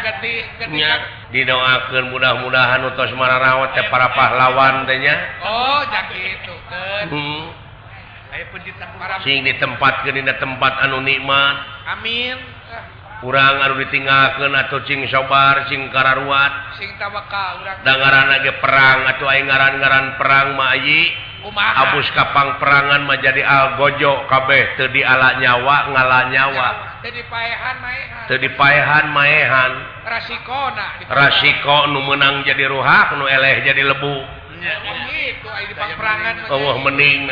didoakan 1.31 2.03
mudah-mudahan 2.13 2.81
utos 2.87 3.11
mararawat 3.13 3.75
ya 3.75 3.91
para 3.91 4.15
pahlawan 4.15 4.87
denya 4.87 5.15
Oh 5.43 5.83
hmm. 7.11 7.43
sing 9.23 9.43
di 9.43 9.53
tempat 9.57 10.05
ke 10.05 10.11
tempat 10.13 10.73
anu 10.87 11.01
nikmat. 11.03 11.55
Amin. 11.97 12.37
Eh. 12.37 12.83
Kurang 13.17 13.65
harus 13.65 13.81
ditinggalkan 13.87 14.53
atau 14.53 14.77
sing 14.85 15.01
sobar 15.09 15.65
sing 15.73 15.89
karuat 15.89 16.77
singran 16.77 18.25
lagi 18.29 18.51
perang 18.61 18.99
atau 19.09 19.25
ngaran-garan 19.25 20.05
perang 20.21 20.53
maji 20.53 21.27
Abus 21.55 22.11
kapang 22.11 22.59
perangan 22.59 23.07
menjadi 23.07 23.39
algojo 23.39 24.27
kabeh 24.27 24.75
tadi 24.75 24.99
ala 24.99 25.39
nyawa 25.39 25.95
ngala 25.95 26.19
nyawa. 26.33 26.67
dipahan 28.37 29.05
maehan. 29.13 29.71
Rasiko 31.07 31.77
nu 31.93 31.99
menang 32.07 32.43
jadi 32.43 32.65
ruhak 32.67 33.15
nu 33.17 33.25
eleh 33.29 33.61
jadi 33.61 33.81
lebu. 33.85 34.15
Allah 36.49 36.75
mening 36.81 37.29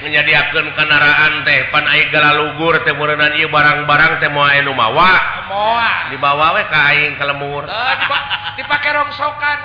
menyediakan 0.00 0.66
kendaraan 0.72 1.44
teh 1.44 1.68
panigala 1.68 2.30
lugur 2.40 2.80
temuran 2.88 3.20
barang-barang 3.20 4.12
temumawa 4.24 5.12
dibawa 6.08 6.46
weing 6.56 7.20
ke 7.20 7.24
lemur. 7.28 7.68
Dipakai 8.56 8.90
rongsokan 8.96 9.58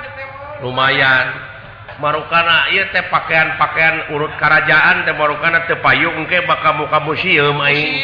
lumayan. 0.60 1.55
marukana 2.00 2.72
ia 2.76 2.92
teh 2.92 3.06
pakaian-pakaian 3.08 4.12
urut 4.12 4.34
kerajaan 4.36 5.08
teh 5.08 5.16
marukana 5.16 5.64
teh 5.68 5.80
payung 5.80 6.28
ke 6.28 6.44
bakal 6.44 6.80
muka 6.80 7.00
museum 7.04 7.60
aing. 7.64 8.04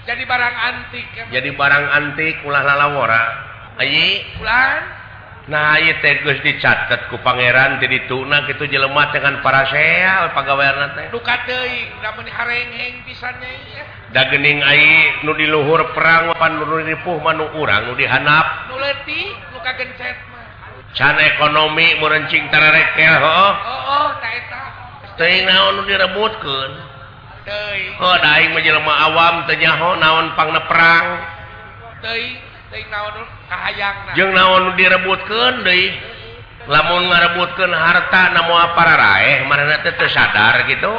Jadi 0.00 0.24
barang 0.26 0.56
antik 0.56 1.06
ya, 1.12 1.24
jadi 1.28 1.54
barang 1.54 1.86
antik 1.92 2.42
ulah 2.42 2.64
lalawora 2.64 3.24
ayi? 3.78 4.24
Ulah 4.40 4.98
nah 5.50 5.76
ieu 5.82 5.98
teh 5.98 6.22
geus 6.22 6.40
dicatet 6.46 7.10
ku 7.10 7.18
pangeran 7.26 7.82
di 7.82 7.86
dituna 7.90 8.46
kitu 8.46 8.70
jelema 8.70 9.10
dengan 9.10 9.42
para 9.44 9.66
seal 9.68 10.32
pagaweanna 10.34 10.86
teh. 10.96 11.06
Duka 11.12 11.44
deui 11.46 11.90
lamun 12.00 12.26
harengeng 12.26 13.02
pisan 13.06 13.34
nya 13.38 13.84
da 14.10 14.26
geuning 14.26 14.58
ai 14.62 15.22
nu 15.22 15.34
di 15.38 15.46
luhur 15.46 15.94
perang 15.94 16.34
pan 16.34 16.58
nu 16.58 16.66
ripuh 16.66 17.18
manu 17.22 17.46
urang 17.54 17.90
nu 17.90 17.94
dihanap. 17.94 18.72
Nu 18.72 18.78
leutik 18.78 19.36
nu 19.54 19.58
kagencet 19.62 20.29
can 20.94 21.16
ekonomi 21.18 21.98
merencing 22.02 22.50
direbutkan 25.86 26.70
oh, 28.00 28.16
menjelma 28.54 28.94
awam 29.10 29.34
tenyaho 29.46 29.98
naon 30.00 30.34
pang 30.34 30.50
perang 30.66 31.06
jeng 34.14 34.30
naon 34.30 34.78
direbutkan 34.78 35.66
lamun 36.70 37.08
merebutkan 37.10 37.72
harta 37.72 38.30
namu 38.36 38.54
para 38.78 38.94
raih 38.94 39.42
mana 39.48 39.80
sadar 40.06 40.68
gitu. 40.70 40.92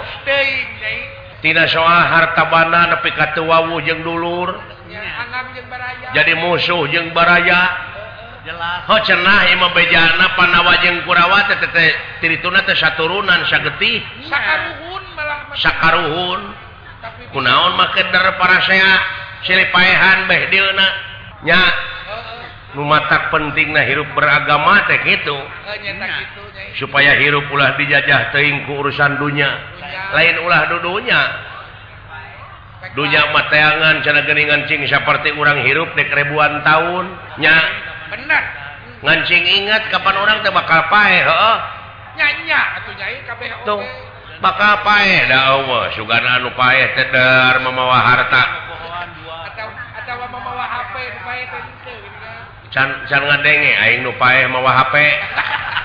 Tidak 1.42 1.68
soal 1.74 2.02
harta 2.06 2.44
bana 2.52 2.92
tapi 2.98 3.10
kata 3.16 3.42
wawuh 3.42 3.82
jeng 3.82 4.04
dulur. 4.04 4.58
Jadi 6.12 6.34
musuh 6.38 6.86
jeng 6.92 7.16
baraya. 7.16 7.91
jelasjana 8.42 9.54
oh, 9.54 9.70
panawajeng 10.34 11.06
Kurawatitununan 11.06 13.42
Saketihun 13.46 14.02
kunaon 17.32 17.80
make 17.80 18.04
para 18.12 18.60
saya 18.66 18.92
silepahan 19.46 20.26
nya 21.42 21.58
mematak 22.72 23.36
penting 23.36 23.76
nah 23.76 23.84
hirup 23.84 24.08
beragama 24.16 24.88
teh 24.88 24.96
gitu 25.04 25.36
supaya 26.80 27.20
hirup 27.20 27.52
ulah 27.52 27.76
dijajah 27.76 28.32
teingku 28.32 28.80
urusan 28.80 29.20
dunya. 29.20 29.52
Lain 30.16 30.40
ulah 30.44 30.72
dudunya 30.72 31.22
dunya. 32.96 33.22
Mateangan 33.36 34.00
cara 34.04 34.24
geningan 34.24 34.68
cing 34.72 34.88
seperti 34.88 35.36
orang 35.36 35.68
hirup 35.68 35.92
dek 36.00 36.16
ribuan 36.16 36.64
tahunnya 36.64 37.56
benar. 38.12 38.44
Ngancing 39.02 39.44
ingat 39.48 39.88
kapan 39.90 40.16
orang 40.20 40.44
teh 40.44 40.52
bakal 40.54 40.86
pae 40.92 41.24
heeh 41.24 41.58
nyanya 42.12 42.62
atuh 42.84 42.94
nyai 43.00 43.24
kabeh 43.24 43.50
oge 43.64 43.88
bakal 44.44 44.84
pae 44.84 45.32
da 45.32 45.56
eueuh 45.56 45.90
sugana 45.96 46.44
anu 46.44 46.52
pae 46.54 46.92
teh 46.94 47.08
dar 47.10 47.58
mamawa 47.64 47.98
harta. 48.04 48.44
Atau 49.48 49.70
atawa 49.72 50.26
mamawa 50.28 50.66
HP 50.68 50.96
nu 51.16 51.20
pae 51.24 51.42
teh 51.50 51.64
can 52.72 52.90
can 53.08 53.22
ngadenge 53.26 53.72
aing 53.80 54.04
nu 54.04 54.12
pae 54.20 54.48
mawa 54.48 54.72
HP 54.86 54.96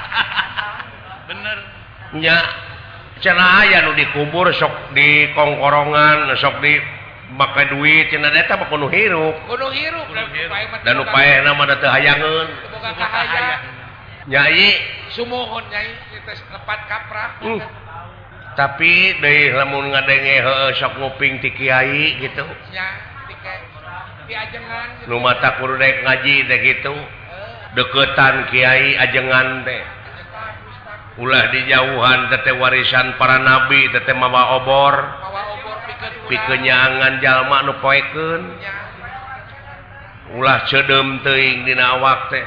bener 1.30 1.58
nya 2.22 2.36
cenah 3.18 3.66
aya 3.66 3.82
nu 3.86 3.96
dikubur 3.98 4.50
sok 4.54 4.94
di 4.94 5.30
kongkorongan 5.34 6.30
sok 6.38 6.62
di 6.62 6.95
maka 7.34 7.66
duit 7.72 8.06
Cina 8.12 8.30
data 8.30 8.54
penuh 8.70 8.90
hirup. 8.90 9.34
Dan 10.86 10.96
upaya 11.02 11.42
nama 11.42 11.62
data 11.66 11.88
hayangan. 11.90 12.46
Nyai. 14.30 14.68
Sumuhun 15.10 15.64
nyai. 15.70 15.90
Kita 16.14 16.32
lepat 16.54 16.80
kaprah. 16.86 17.30
Hmm. 17.42 17.60
tapi 18.56 19.12
dari 19.20 19.52
lamun 19.52 19.92
ngadenge 19.92 20.40
sok 20.80 20.96
nguping 20.96 21.44
ti 21.44 21.52
kiai 21.52 22.16
gitu. 22.24 22.40
Ya, 22.72 22.88
ajengan 24.26 24.86
gitu. 24.98 25.12
nu 25.12 25.22
mata 25.22 25.60
kudu 25.60 25.76
naik 25.76 26.02
ngaji 26.02 26.48
teh 26.48 26.58
gitu. 26.64 26.96
Deketan 27.76 28.48
kiai 28.48 28.96
ajengan 28.96 29.62
teh 29.62 29.84
ulah 31.16 31.48
dijauhan 31.48 32.28
tete 32.28 32.52
warisan 32.56 33.16
para 33.16 33.40
nabi 33.40 33.88
tete 33.92 34.12
mama 34.16 34.56
obor. 34.56 34.94
Mawa 35.00 35.55
pikenyangan 36.28 37.22
jalma 37.22 37.64
nu 37.66 37.74
poeken 37.80 38.42
ulah 40.36 40.66
cedem 40.66 41.22
teing 41.22 41.62
dina 41.62 41.96
awak 41.98 42.28
teh. 42.34 42.46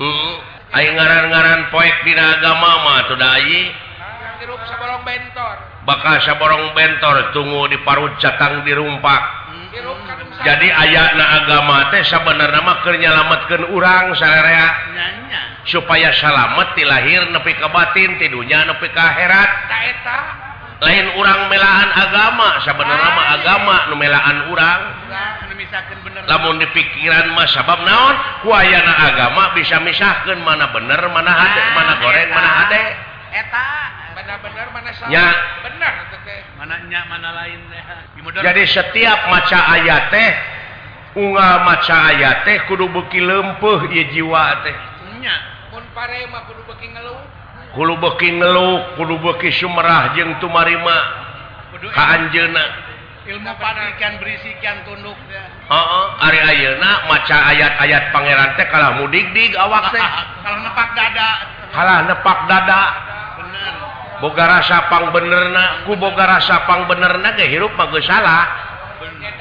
Uh, 0.00 0.34
aing 0.72 0.94
ngaran-ngaran 0.96 1.60
poek 1.68 1.96
dina 2.06 2.40
agama 2.40 2.70
mah 2.86 2.98
tuh 3.10 3.18
dayi 3.20 3.68
bakal 5.84 6.16
saborong 6.24 6.72
bentor 6.72 7.34
tunggu 7.36 7.68
di 7.68 7.78
parut 7.84 8.16
catang 8.22 8.64
dirumpak. 8.64 9.22
Jadi 10.40 10.68
ayat 10.72 11.20
na 11.20 11.44
agama 11.44 11.92
teh 11.92 12.00
sabenar 12.08 12.48
nama 12.48 12.80
kernyalamatkan 12.80 13.68
urang 13.76 14.16
sararea 14.16 14.68
supaya 15.70 16.10
salamet 16.18 16.74
di 16.74 16.82
lahir 16.82 17.30
nepi 17.30 17.54
kebatin 17.54 18.18
tidurnya 18.18 18.66
nepi 18.66 18.90
keherat 18.90 19.50
lain 20.82 21.06
orang 21.14 21.46
melaan 21.46 21.90
agama 21.94 22.58
sebenarnya 22.66 23.10
mah 23.14 23.26
agama 23.38 23.76
nu 23.92 23.94
melaan 23.94 24.36
orang 24.50 24.80
namun 26.26 26.58
di 26.58 26.66
pikiran 26.74 27.30
mah 27.36 27.46
sabab 27.50 27.84
naon? 27.86 28.16
Kuayana 28.42 28.94
agama 29.12 29.54
bisa 29.54 29.78
misahkan 29.82 30.40
mana 30.42 30.70
bener 30.74 30.98
mana 31.10 31.30
hade 31.30 31.62
mana 31.74 31.92
goreng 32.02 32.28
mana 32.30 32.50
hade. 32.64 32.82
Eta. 33.34 33.66
Bener 34.20 34.68
mana 34.72 34.90
salah 34.94 35.10
ya. 35.10 35.26
bener 35.64 35.94
mana 36.58 36.76
nya 36.86 37.00
mana 37.08 37.28
lain 37.34 37.60
jadi 38.40 38.62
setiap 38.68 39.32
maca 39.32 39.60
ayat 39.80 40.12
teh 40.12 40.32
unga 41.18 41.64
maca 41.64 41.96
ayat 42.14 42.44
teh 42.44 42.56
kudu 42.68 42.88
buki 42.92 43.20
lempuh 43.20 43.90
ieu 43.90 44.04
jiwa 44.12 44.60
teh. 44.64 44.76
Kulu 47.70 47.94
beki 48.02 48.28
ngeluk 48.34 48.80
kudu 48.98 49.14
beki 49.22 49.50
Sumerah 49.54 50.14
jeng 50.18 50.34
tumarima. 50.42 50.98
Anjena 51.94 52.90
ilmu 53.30 53.52
panikan 53.62 54.18
berisikan 54.18 54.82
tunduk 54.82 55.14
uh 55.70 55.74
-uh. 55.74 56.06
Ari 56.26 56.40
Ayeuna 56.42 57.06
maca 57.06 57.36
ayat-ayat 57.54 58.10
Pangeran 58.10 58.58
teh 58.58 58.66
kalah 58.66 58.98
mudikdik 58.98 59.54
awak 59.54 59.94
teh. 59.94 60.02
Kalah 60.44 60.60
nepak 60.66 60.88
dada. 60.98 61.30
Kalah 61.70 61.98
nepak 62.10 62.38
dada. 62.50 62.82
Bener. 63.38 63.74
Boga 64.18 64.44
rasa 64.50 64.90
pang 64.90 65.14
benerna 65.14 65.86
ku 65.86 65.94
boga 65.94 66.24
rasa 66.26 66.66
pang 66.66 66.90
benerna 66.90 67.38
ge 67.38 67.46
hirup 67.46 67.70
mah 67.78 67.86
geus 67.94 68.08
salah. 68.08 68.44
Bener. 68.98 69.32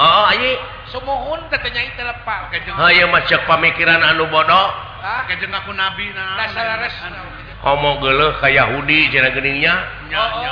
Oh 0.00 0.24
ayi 0.32 0.56
sumuhun 0.90 1.44
katanya 1.52 1.86
itu 1.86 2.02
lepak. 2.02 2.50
Oh 2.80 2.90
ieu 2.90 3.06
mah 3.06 3.22
pamikiran 3.46 4.00
anu 4.00 4.26
bodoh. 4.26 4.89
aku 5.00 5.72
nabi 5.72 6.12
ngomong 7.60 7.96
Yahudi 8.48 8.98
jenanya 9.12 9.74
oh, 10.16 10.44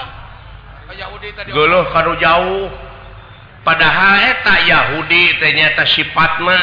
oh. 0.93 1.87
kalau 1.93 2.17
jauh. 2.17 2.69
Padahaleta 3.59 4.65
eh 4.65 4.73
Yahudi 4.73 5.37
ternyata 5.37 5.85
sifatna 5.85 6.57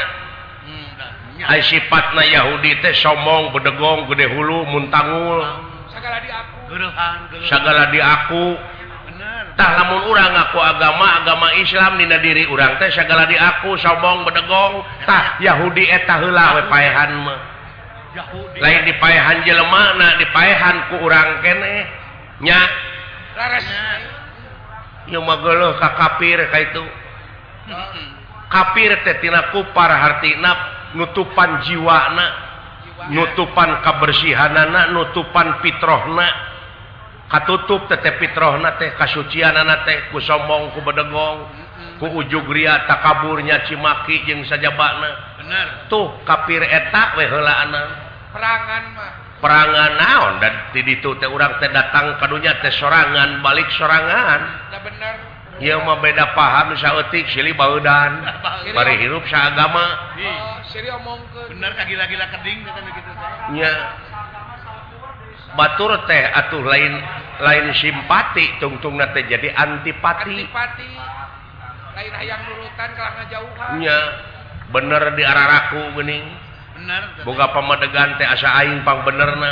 hmm, 0.65 1.62
sifatna 1.62 2.24
Yahudi 2.26 2.82
teh 2.82 2.98
sombong 2.98 3.54
bedegong 3.54 4.10
gede 4.10 4.26
hulu 4.34 4.65
muntangul. 4.65 5.45
Segala 7.45 7.93
di 7.93 8.02
aku. 8.02 8.58
akutah 8.58 9.69
namun 9.78 10.00
orang 10.10 10.34
aku. 10.50 10.58
Agama 10.58 11.21
agama 11.21 11.48
Islam 11.62 12.02
Nina 12.02 12.17
diri 12.17 12.50
orang 12.50 12.82
teh 12.82 12.89
segala 12.89 13.30
di 13.30 13.38
aku 13.38 13.78
sombong 13.78 14.26
bedegongtah 14.26 15.38
Yahudi 15.45 15.86
etetahanmah 15.86 17.55
lain 18.60 18.82
dipahan 18.88 19.43
jelemana 19.43 20.15
dipahan 20.19 20.75
ku 20.91 20.95
urang 21.04 21.43
kene. 21.43 21.75
Nya. 22.43 22.60
Maglo 25.19 25.75
ka 25.78 25.89
kafir 25.95 26.39
ka 26.49 26.58
itu. 26.60 26.86
Kafir 28.47 28.91
tetina 29.04 29.51
kupar 29.51 29.91
hartina 29.91 30.51
nutupan 30.95 31.65
jiwana 31.67 32.28
nutupan 33.12 33.84
kebersihanana 33.84 34.95
nutupan 34.95 35.60
fitrohna 35.60 36.28
katutup 37.28 37.89
tete 37.91 38.15
fitrohna 38.21 38.80
teh 38.80 38.95
kasucian 38.95 39.54
anak 39.54 39.84
teh 39.84 39.97
ku 40.13 40.21
sombong 40.23 40.71
ku 40.78 40.80
bedegong 40.86 41.39
ku 41.99 42.08
ujug 42.21 42.47
ria 42.49 42.88
takaburnya 42.88 43.65
cimaki 43.67 44.23
jeung 44.23 44.45
sajabana 44.47 45.41
tuh 45.91 46.21
kafir 46.23 46.63
etak 46.63 47.17
wehela 47.19 47.54
anak 47.67 48.05
perangan 48.36 48.84
mah. 48.91 49.12
Perangan 49.39 49.91
naon? 49.95 50.34
Dan 50.43 50.54
itu 50.76 51.10
teh 51.19 51.30
orang 51.30 51.56
teh 51.63 51.71
datang 51.71 52.19
kadunya 52.19 52.52
teh 52.60 52.71
sorangan 52.76 53.39
balik 53.39 53.67
sorangan. 53.80 54.39
Nah, 54.71 54.82
bener. 54.84 55.15
Iya 55.56 55.80
mah 55.80 56.04
beda 56.04 56.36
paham 56.36 56.76
saeutik 56.76 57.32
silih 57.32 57.56
baudan 57.56 58.19
bari 58.76 59.00
hirup 59.00 59.24
saagama. 59.32 60.19
Oh, 60.19 60.60
silih 60.67 61.00
omongkeun. 61.00 61.56
Bener 61.56 61.71
kagila-gila 61.80 62.28
keding 62.28 62.60
teh 62.67 62.71
kitu 62.91 63.12
teh. 63.15 63.32
Nya. 63.56 63.74
Batur 65.56 65.95
teh 66.12 66.24
atuh 66.36 66.60
lain 66.60 67.00
lain 67.39 67.65
simpati 67.71 68.60
tungtung 68.60 69.00
teh 69.00 69.24
jadi 69.32 69.56
antipati. 69.56 70.43
Antipati. 70.43 70.91
Lain 71.95 72.12
hayang 72.12 72.41
nurutan 72.52 72.89
kalah 73.00 73.13
ngajauhan 73.24 73.69
nya. 73.80 74.00
Bener 74.76 75.04
di 75.15 75.24
araraku 75.24 75.95
geuning. 75.95 76.26
bening 76.26 76.44
boga 77.23 77.55
pamadegan 77.55 78.19
teh 78.19 78.27
asa 78.27 78.51
aing 78.61 78.83
pang 78.83 79.01
bener 79.07 79.31
na 79.39 79.51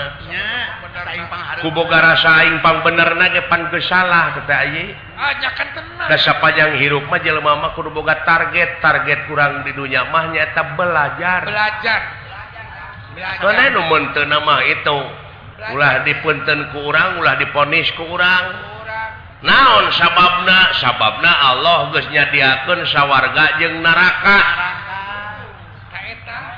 kuboga 1.63 1.97
rasa 2.03 2.43
aing 2.43 2.59
pang 2.59 2.83
bener 2.83 3.15
na 3.15 3.31
ge 3.31 3.41
pan 3.47 3.71
geus 3.71 3.88
salah 3.88 4.36
teh 4.43 4.53
aye 4.53 4.91
ajakan 5.15 5.67
tenan 5.71 6.07
dasar 6.12 6.38
panjang 6.43 6.75
hirup 6.77 7.07
mah 7.07 7.23
jelema 7.23 7.57
mah 7.57 7.71
kudu 7.73 7.89
boga 7.95 8.27
target 8.27 8.83
target 8.83 9.25
kurang 9.31 9.63
di 9.63 9.71
dunia 9.71 10.03
mah 10.12 10.36
nyaeta 10.36 10.75
belajar. 10.75 11.41
Belajar. 11.47 12.01
Belajar. 13.15 13.39
Kana 13.39 13.71
nu 13.71 13.81
mun 13.88 14.03
teu 14.12 14.25
nama 14.27 14.59
itu? 14.67 14.99
Ulah 15.71 16.03
dipunten 16.03 16.75
ku 16.75 16.91
urang 16.91 17.23
ulah 17.23 17.39
diponis 17.39 17.88
ku 17.95 18.03
urang. 18.03 18.45
Naon 19.43 19.91
sababna? 19.95 20.75
Sababna 20.75 21.31
Allah 21.31 21.91
geus 21.95 22.07
nyadiakeun 22.12 22.83
sawarga 22.91 23.59
jeung 23.63 23.79
neraka. 23.79 24.39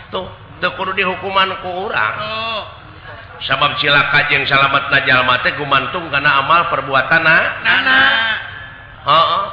Tuh. 0.10 0.45
tekur 0.64 0.96
dihukuman 0.96 1.50
ku 1.60 1.90
urang 1.90 2.16
oh. 2.20 2.62
sabab 3.44 3.76
cilaka 3.80 4.32
jeung 4.32 4.48
salametna 4.48 5.04
jalma 5.04 5.44
teh 5.44 5.54
gumantung 5.60 6.08
kana 6.14 6.44
amal 6.44 6.72
perbuatanna 6.72 7.38
nana 7.64 8.00
oh, 9.06 9.14
oh. 9.14 9.46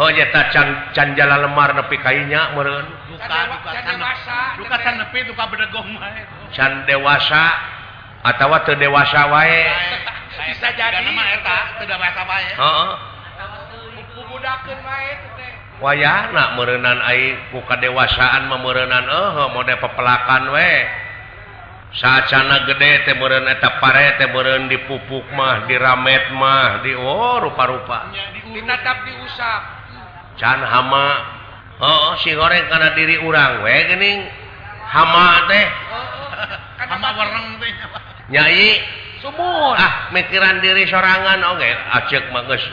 Oh, 0.00 0.08
jeta 0.08 0.48
can, 0.48 0.96
can 0.96 1.12
jalan 1.12 1.44
lemar 1.44 1.76
nepi 1.76 2.00
kainya 2.00 2.56
meureun. 2.56 2.88
Duka, 3.04 3.26
duka, 3.52 3.68
can 3.68 4.00
dewasa. 4.00 4.38
Duka 4.56 4.76
can 4.80 4.94
nepi, 4.96 5.28
duka 5.28 5.44
bedegong 5.52 5.92
wae. 5.92 6.24
Can 6.56 6.88
dewasa, 6.88 7.52
atawa 8.24 8.64
teu 8.64 8.80
dewasa 8.80 9.28
wae. 9.28 9.60
Bisa 10.56 10.72
jadi. 10.72 11.04
Karena 11.04 11.12
mah 11.12 11.26
eta, 11.36 11.58
teu 11.76 11.84
dewasa 11.84 12.22
wae. 12.24 12.48
Heeh. 12.48 12.90
Kubudakeun 14.16 14.80
wae. 14.80 15.29
wayana 15.80 16.54
merenan 16.54 17.00
air 17.08 17.50
buka 17.50 17.80
dewasaan 17.80 18.46
memerenan 18.52 19.08
oh 19.08 19.16
eh, 19.16 19.38
eh, 19.40 19.46
mode 19.56 19.74
pepelakan 19.80 20.44
we. 20.52 20.72
Sacana 21.90 22.70
gede 22.70 23.02
teh 23.02 23.18
meureun 23.18 23.50
eta 23.50 23.82
pare 23.82 24.14
teh 24.14 24.30
meureun 24.30 24.70
dipupuk 24.70 25.26
mah 25.34 25.66
diramet 25.66 26.30
mah 26.38 26.86
di 26.86 26.94
oh 26.94 27.42
rupa-rupa. 27.42 28.14
Ditatap 28.46 28.96
diusap. 29.10 29.62
Can 30.38 30.62
hama 30.62 31.08
heeh 31.82 32.12
si 32.22 32.30
goreng 32.38 32.70
kana 32.70 32.94
diri 32.94 33.18
urang 33.18 33.66
we 33.66 33.74
geuning. 33.90 34.22
Hama 34.86 35.50
teh. 35.50 35.66
Hama 36.78 37.08
wereng 37.18 37.58
teh. 37.58 37.72
Nyai. 38.30 38.70
Sumur. 39.18 39.74
Ah 39.74 40.14
mikiran 40.14 40.62
diri 40.62 40.86
sorangan 40.86 41.42
oge 41.58 41.74
acek 41.74 42.30
mah 42.30 42.46
geus. 42.46 42.64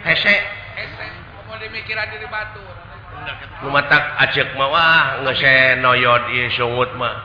Hese. 0.00 0.34
Hese. 0.80 1.15
dimikiran 1.60 2.06
diri 2.12 2.28
batu 2.28 2.62
mematak 3.64 4.04
acek 4.28 4.54
mawah 4.54 5.24
ngese 5.24 5.80
noyod 5.80 6.30
ieu 6.30 6.52
sungut 6.54 6.90
mah. 6.94 7.16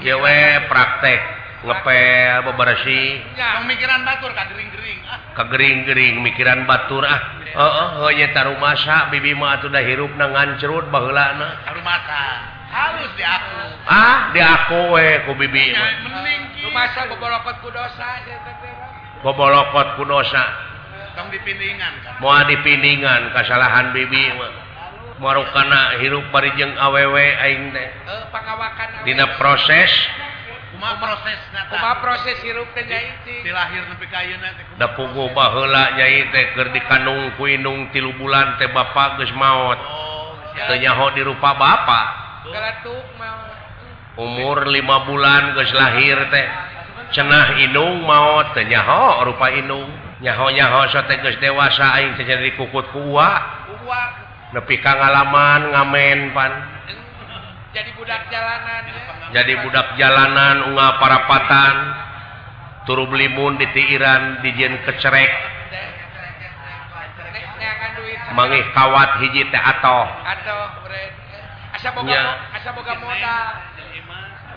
Ieu 0.00 0.16
we 0.22 0.38
praktek. 0.70 1.20
Ngepel 1.62 2.42
bebersih 2.42 3.22
ya 3.38 3.62
pemikiran 3.62 4.02
batur 4.02 4.34
ka 4.34 4.50
gering-gering 4.50 4.98
ah. 5.06 5.18
Ka 5.30 5.46
gering-gering 5.46 6.18
mikiran 6.18 6.66
batur 6.66 7.06
ah. 7.06 7.38
Heeh 7.54 7.88
heunya 8.02 8.34
tarumasa 8.34 9.14
bibi 9.14 9.30
mah 9.38 9.62
atuh 9.62 9.70
da 9.70 9.78
hirupna 9.78 10.26
ngancrut 10.26 10.90
baheulana 10.90 11.62
tarumasa 11.62 12.18
halus 12.66 13.14
di 13.14 13.22
aku. 13.22 13.78
Ah 13.86 14.34
di 14.34 14.42
aku 14.42 14.90
we 14.90 15.22
ku 15.22 15.38
bibi 15.38 15.70
mah. 15.70 16.02
mending 16.02 16.66
rumasa 16.66 17.06
bobolokot 17.06 17.56
ku 17.62 17.70
dosa 17.70 18.08
bobolokot 19.22 19.88
ku 19.94 20.02
dosa. 20.02 20.71
mau 22.20 22.40
dipingan 22.46 23.22
kesalahan 23.36 23.92
bibi 23.92 24.32
marukana 25.22 26.02
hirup 26.02 26.26
parijeng 26.34 26.74
awewe 26.74 27.26
aing 27.38 27.70
teh. 27.70 27.88
Dina 29.06 29.38
proses. 29.38 29.90
Kuma 30.74 30.98
proses 30.98 31.38
Kuma 31.70 31.92
proses 32.02 32.36
hirup 32.42 32.66
teh 32.74 32.82
nyai 32.82 33.06
dilahir 33.46 33.86
nepi 33.86 34.06
ka 34.10 34.18
ayeuna 34.18 34.50
teh. 34.58 34.66
Da 34.82 34.90
pugu 34.98 35.30
baheula 35.30 35.94
nyai 35.94 36.26
teh 36.34 36.44
keur 36.58 36.74
dikandung 36.74 37.38
ku 37.38 37.46
indung 37.46 37.94
3 37.94 38.18
bulan 38.18 38.58
teh 38.58 38.66
bapa 38.74 39.14
geus 39.22 39.30
maot. 39.38 39.78
Oh, 39.78 40.34
teu 40.58 40.76
nyaho 40.82 41.14
di 41.14 41.22
rupa 41.22 41.54
bapa. 41.54 42.00
Umur 44.18 44.66
5 44.66 45.08
bulan 45.08 45.54
geus 45.54 45.70
lahir 45.70 46.18
teh. 46.34 46.48
Cenah 47.14 47.62
indung 47.62 48.02
maot 48.02 48.50
teu 48.58 48.66
nyaho 48.66 49.22
rupa 49.22 49.54
indung 49.54 49.86
nyaho-nyaho 50.22 50.86
sotegus 50.94 51.36
dewasa 51.42 51.98
aing 51.98 52.14
teh 52.14 52.22
jadi 52.22 52.54
kukut 52.54 52.86
kuwa 52.94 53.42
nepi 54.54 54.78
ka 54.78 54.94
ngalaman 54.94 55.74
ngamen 55.74 56.20
pan. 56.30 56.52
Jadi 57.72 57.88
budak 57.96 58.28
jalanan 58.28 58.84
Ya. 59.32 59.40
jadi 59.40 59.64
budak 59.64 59.96
jalanan 59.96 60.68
unga 60.68 61.00
parapatan. 61.00 61.74
Turu 62.84 63.08
limun 63.08 63.56
di 63.56 63.64
tiiran 63.72 64.44
dijieun 64.44 64.76
kecerek. 64.84 65.32
Mangih 68.36 68.60
kawat 68.76 69.24
hiji 69.24 69.48
teh 69.48 69.56
atoh. 69.56 70.04
Asa 71.72 71.88
boga 71.96 72.20
asa 72.60 72.70
boga 72.76 72.92
modal. 73.00 73.46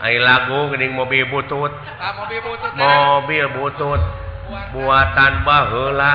Ay 0.04 0.20
lagu 0.20 0.68
gening 0.76 0.92
mobil 0.92 1.24
butut. 1.32 1.72
Ah, 1.96 2.12
mobil 2.20 2.40
butut. 2.44 2.70
Mobil 2.76 3.44
butut. 3.56 4.25
muatan 4.72 5.34
bahla 5.42 6.14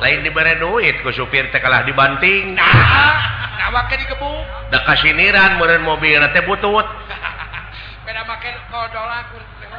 lain 0.00 0.26
diberre 0.26 0.58
duit 0.58 0.98
ke 1.02 1.10
supir 1.14 1.48
tekalah 1.54 1.86
dibanting. 1.86 2.58
Kasihran 4.74 5.62
mobil 5.86 6.20
butut. 6.44 6.86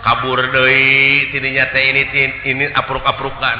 Kabur 0.05 0.37
Doi 0.53 1.33
tidnya 1.33 1.65
teh 1.73 1.83
ini 1.89 2.03
tin, 2.13 2.29
ini 2.45 2.65
apruk-aprukan 2.69 3.57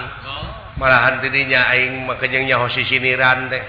malahan 0.78 1.18
tidnya 1.24 1.66
aing 1.74 2.06
makanyangnya 2.06 2.62
hosi 2.62 2.86
siniran 2.86 3.50
deh 3.50 3.64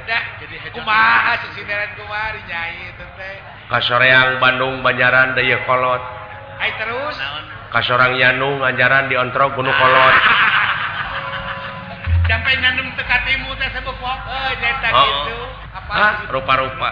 kasoreang 3.72 4.42
Bandung 4.42 4.84
Banjaran 4.84 5.32
Daykolot 5.32 6.02
terus. 6.76 7.16
kas 7.76 7.92
orang 7.92 8.16
Yanu 8.16 8.64
ngajaran 8.64 9.12
di 9.12 9.20
ontro 9.20 9.52
Gunung 9.52 9.76
Kolot. 9.76 10.16
Sampai 12.26 12.56
nyandung 12.56 12.88
tekatimu 12.96 13.52
oh, 13.52 13.56
oh. 15.92 16.14
rupa-rupa. 16.32 16.90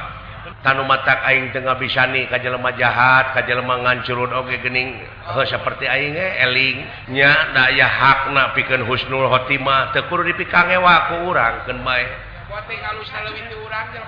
Tanu 0.60 0.84
matak 0.84 1.24
Aing 1.24 1.56
tengah 1.56 1.80
bisa 1.80 2.04
nih 2.08 2.28
kaj 2.28 2.44
lemah 2.44 2.76
jahat 2.76 3.32
kaj 3.32 3.48
lemangan 3.48 4.04
curun 4.04 4.28
Oke 4.32 4.60
gening 4.60 4.96
oh, 5.28 5.44
seperti 5.44 5.88
Aingnya 5.88 6.36
e, 6.36 6.40
elingnya 6.44 7.32
daya 7.56 7.88
hakna 7.88 8.52
piken 8.52 8.84
Husnul 8.84 9.28
Hotimah 9.28 9.96
tekur 9.96 10.20
dipikange 10.24 10.76
waku 10.80 11.32
urang 11.32 11.64
ken 11.64 11.80
baik 11.80 12.08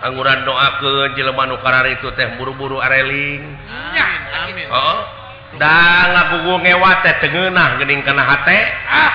angguran 0.05 0.39
doa 0.45 0.69
ke 0.81 0.93
Jeleman 1.17 1.57
Ukara 1.57 1.89
itu 1.93 2.09
teh 2.17 2.37
buru-buru 2.37 2.81
areling 2.85 3.45
oh. 4.73 4.77
oh. 4.77 5.16
ngewateing 6.61 8.01
karena 8.05 8.25
ah 8.89 9.15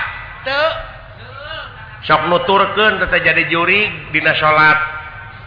sok 2.02 2.22
nuturken 2.28 2.98
tetap 2.98 3.22
jadi 3.22 3.46
juri 3.48 4.10
Dina 4.10 4.34
salat 4.38 5.02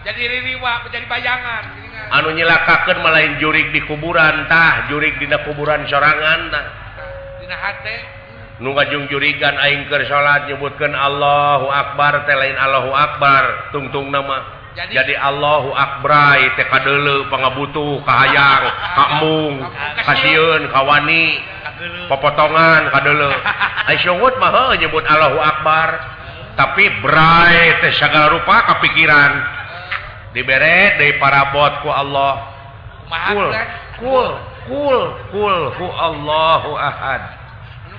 jadi 0.05 0.21
riwa 0.21 0.85
menjadi 0.85 1.09
bayangan. 1.09 1.65
Anu 2.13 2.37
nyilakakan 2.37 3.01
malain 3.01 3.41
jurik 3.41 3.73
di 3.73 3.81
kuburan 3.89 4.45
tah 4.53 4.85
jurik 4.93 5.17
Dina 5.17 5.41
kuburan 5.49 5.89
sorangan 5.89 6.53
tah. 6.53 6.67
Dina 7.41 7.57
hati 7.57 7.97
nunga 8.61 8.87
jung 8.93 9.11
jurigan 9.11 9.59
aing 9.59 9.89
aingker 9.89 10.07
salat 10.07 10.47
nyebutkan 10.47 10.95
Allahu 10.95 11.73
Akbar 11.73 12.23
teh 12.29 12.37
lain 12.37 12.55
Allahu 12.55 12.95
Akbar 12.95 13.75
tungtung 13.75 14.15
nama 14.15 14.64
jadi, 14.75 14.91
jadi 14.91 15.15
Allahu 15.23 15.71
Akbrai 15.71 16.51
TK 16.59 16.73
dulu 16.83 17.31
pengebutuh 17.31 18.03
kahayang 18.03 18.65
kamung 18.99 19.55
kasiun. 20.03 20.67
kawani 20.75 21.39
pepotongan 22.11 22.91
kadele 22.91 23.31
Aisyungut 23.95 24.35
mah 24.43 24.75
nyebut 24.75 25.07
Allahu 25.07 25.39
Akbar. 25.39 25.89
Tapi 26.55 26.87
brai 27.03 27.83
teh 27.83 27.95
segala 27.99 28.31
rupa 28.31 28.63
kepikiran 28.75 29.31
dibere 30.35 30.99
dari 30.99 31.19
parabot 31.23 31.83
ku 31.83 31.91
Allah. 31.91 32.35
Kul 33.31 33.51
kul 33.99 34.29
kul 34.67 35.01
kul 35.31 35.59
hu 35.75 35.87
Allahu 35.87 36.71
ahad. 36.79 37.23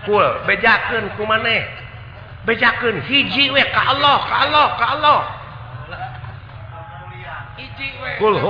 Kul 0.04 0.28
bejakeun 0.44 1.08
ku 1.16 1.24
maneh? 1.24 1.64
Bejaken 2.44 3.04
hiji 3.08 3.52
we 3.52 3.64
ka 3.72 3.82
Allah 3.96 4.18
ka 4.28 4.36
Allah 4.48 4.68
ka 4.76 4.86
Allah. 5.00 5.20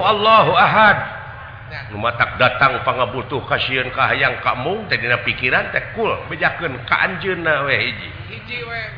Allahu 0.02 0.52
ahad. 0.54 0.98
Ahadtak 1.65 2.38
datang 2.38 2.78
butuh 3.10 3.41
kasihan 3.50 3.89
Kaang 3.89 4.38
kamu 4.46 4.86
tadidina 4.86 5.18
pikiran 5.26 5.74
tehkul 5.74 6.13
bejaken 6.30 6.78
keanjuna 6.86 7.65
weji 7.65 8.10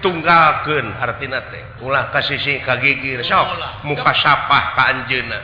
tunggalken 0.04 0.92
artina 1.00 1.48
teh. 1.48 1.64
Ulah 1.80 2.12
kasih 2.12 2.38
kagigir 2.68 3.24
sok. 3.24 3.48
Muka 3.88 4.12
sapah 4.20 4.76
keanjuna 4.76 5.40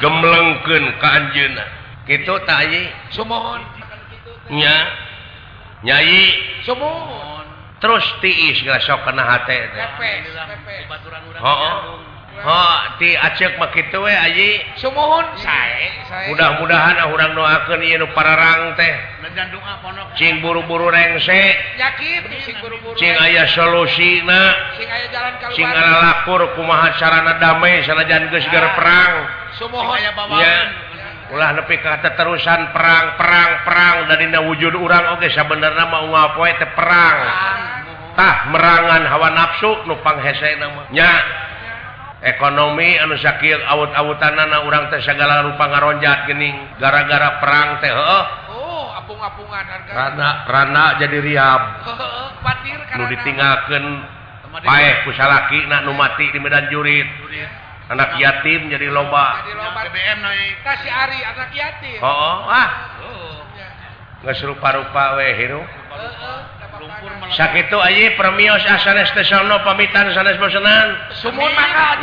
gemlengken 0.00 0.84
keanjuna 0.98 1.64
gitu 2.08 2.34
tayi 2.48 2.88
sumohonnya 3.12 4.76
nyai. 5.84 6.24
Sumohon 6.64 7.44
terus 7.84 8.08
tiis 8.24 8.56
nggak 8.64 8.80
sok 8.80 9.04
kena 9.04 9.20
hati 9.20 9.60
teh 9.76 9.84
oh, 11.36 11.44
oh. 11.44 12.13
ti 12.98 13.14
acek 13.14 13.56
begitu 13.62 14.02
Sumohon 14.82 15.26
mudah-mudahan 16.34 16.96
ah 16.98 17.06
orang 17.08 17.32
doakan 17.38 17.80
pararang 18.12 18.74
teh. 18.74 18.94
Sing 20.18 20.42
buru-buru 20.42 20.90
rengsek 20.90 21.54
sing 22.98 23.12
aya 23.18 23.46
solusi 23.50 24.22
sing 25.54 25.68
lakur 25.70 26.42
kumaha 26.58 26.94
sarana 26.98 27.38
damai 27.38 27.82
sanajan 27.86 28.30
geger 28.30 28.66
perang. 28.78 29.12
Ulah 31.32 31.50
lebih 31.56 31.80
kata 31.80 32.14
terusan 32.14 32.60
perang 32.70 33.16
perang 33.16 33.50
perang. 33.64 33.96
Dari 34.10 34.28
wujud 34.30 34.74
orang 34.76 35.18
oke 35.18 35.26
sebenarnya 35.30 35.84
mau 35.88 36.06
ngapoe 36.06 36.50
teh 36.58 36.70
perang. 36.76 37.16
Tah 38.14 38.46
merangan 38.54 39.02
hawa 39.10 39.28
nafsu 39.34 39.90
nupang 39.90 40.22
hese 40.22 40.54
namanya 40.62 41.42
ekonomi 42.24 42.96
anu 42.96 43.14
sakit 43.20 43.68
out-awutan 43.68 44.34
anak 44.34 44.64
orang 44.64 44.88
teh 44.88 45.00
segala 45.04 45.44
rupa 45.44 45.68
ngaronjat 45.68 46.24
gening 46.26 46.56
gara-gara 46.80 47.38
perang 47.38 47.78
teh 47.84 47.92
oh, 47.92 48.24
rana, 49.92 50.28
rana 50.48 50.84
jadi 50.96 51.18
riab. 51.20 51.62
Lu 52.96 53.04
ditinggalkan 53.12 53.84
baik 54.64 55.04
pusalaki 55.04 55.68
nak 55.68 55.84
nu 55.84 55.92
mati 55.92 56.32
di 56.32 56.38
Medan 56.40 56.72
Jurit. 56.72 57.06
Anak 57.92 58.16
yatim 58.16 58.72
jadi 58.72 58.88
loba. 58.88 59.44
BBM 59.44 60.18
naik. 60.24 60.56
Kasih 60.64 60.88
Ari 60.88 61.20
anak 61.20 61.50
yatim. 61.52 62.00
Ah. 62.00 62.08
Oh, 62.08 62.16
oh 62.16 62.40
ah 62.48 62.68
nggak 64.24 64.40
serupa-rupa 64.40 65.20
weh 65.20 65.36
hero 65.36 65.60
sakit 67.36 67.70
Ayi 67.72 68.10
premios 68.16 68.62
asanesno 68.66 69.56
pamitan 69.64 70.14
sanes 70.14 70.38
bosenan. 70.38 70.88
Semuanya 71.18 71.98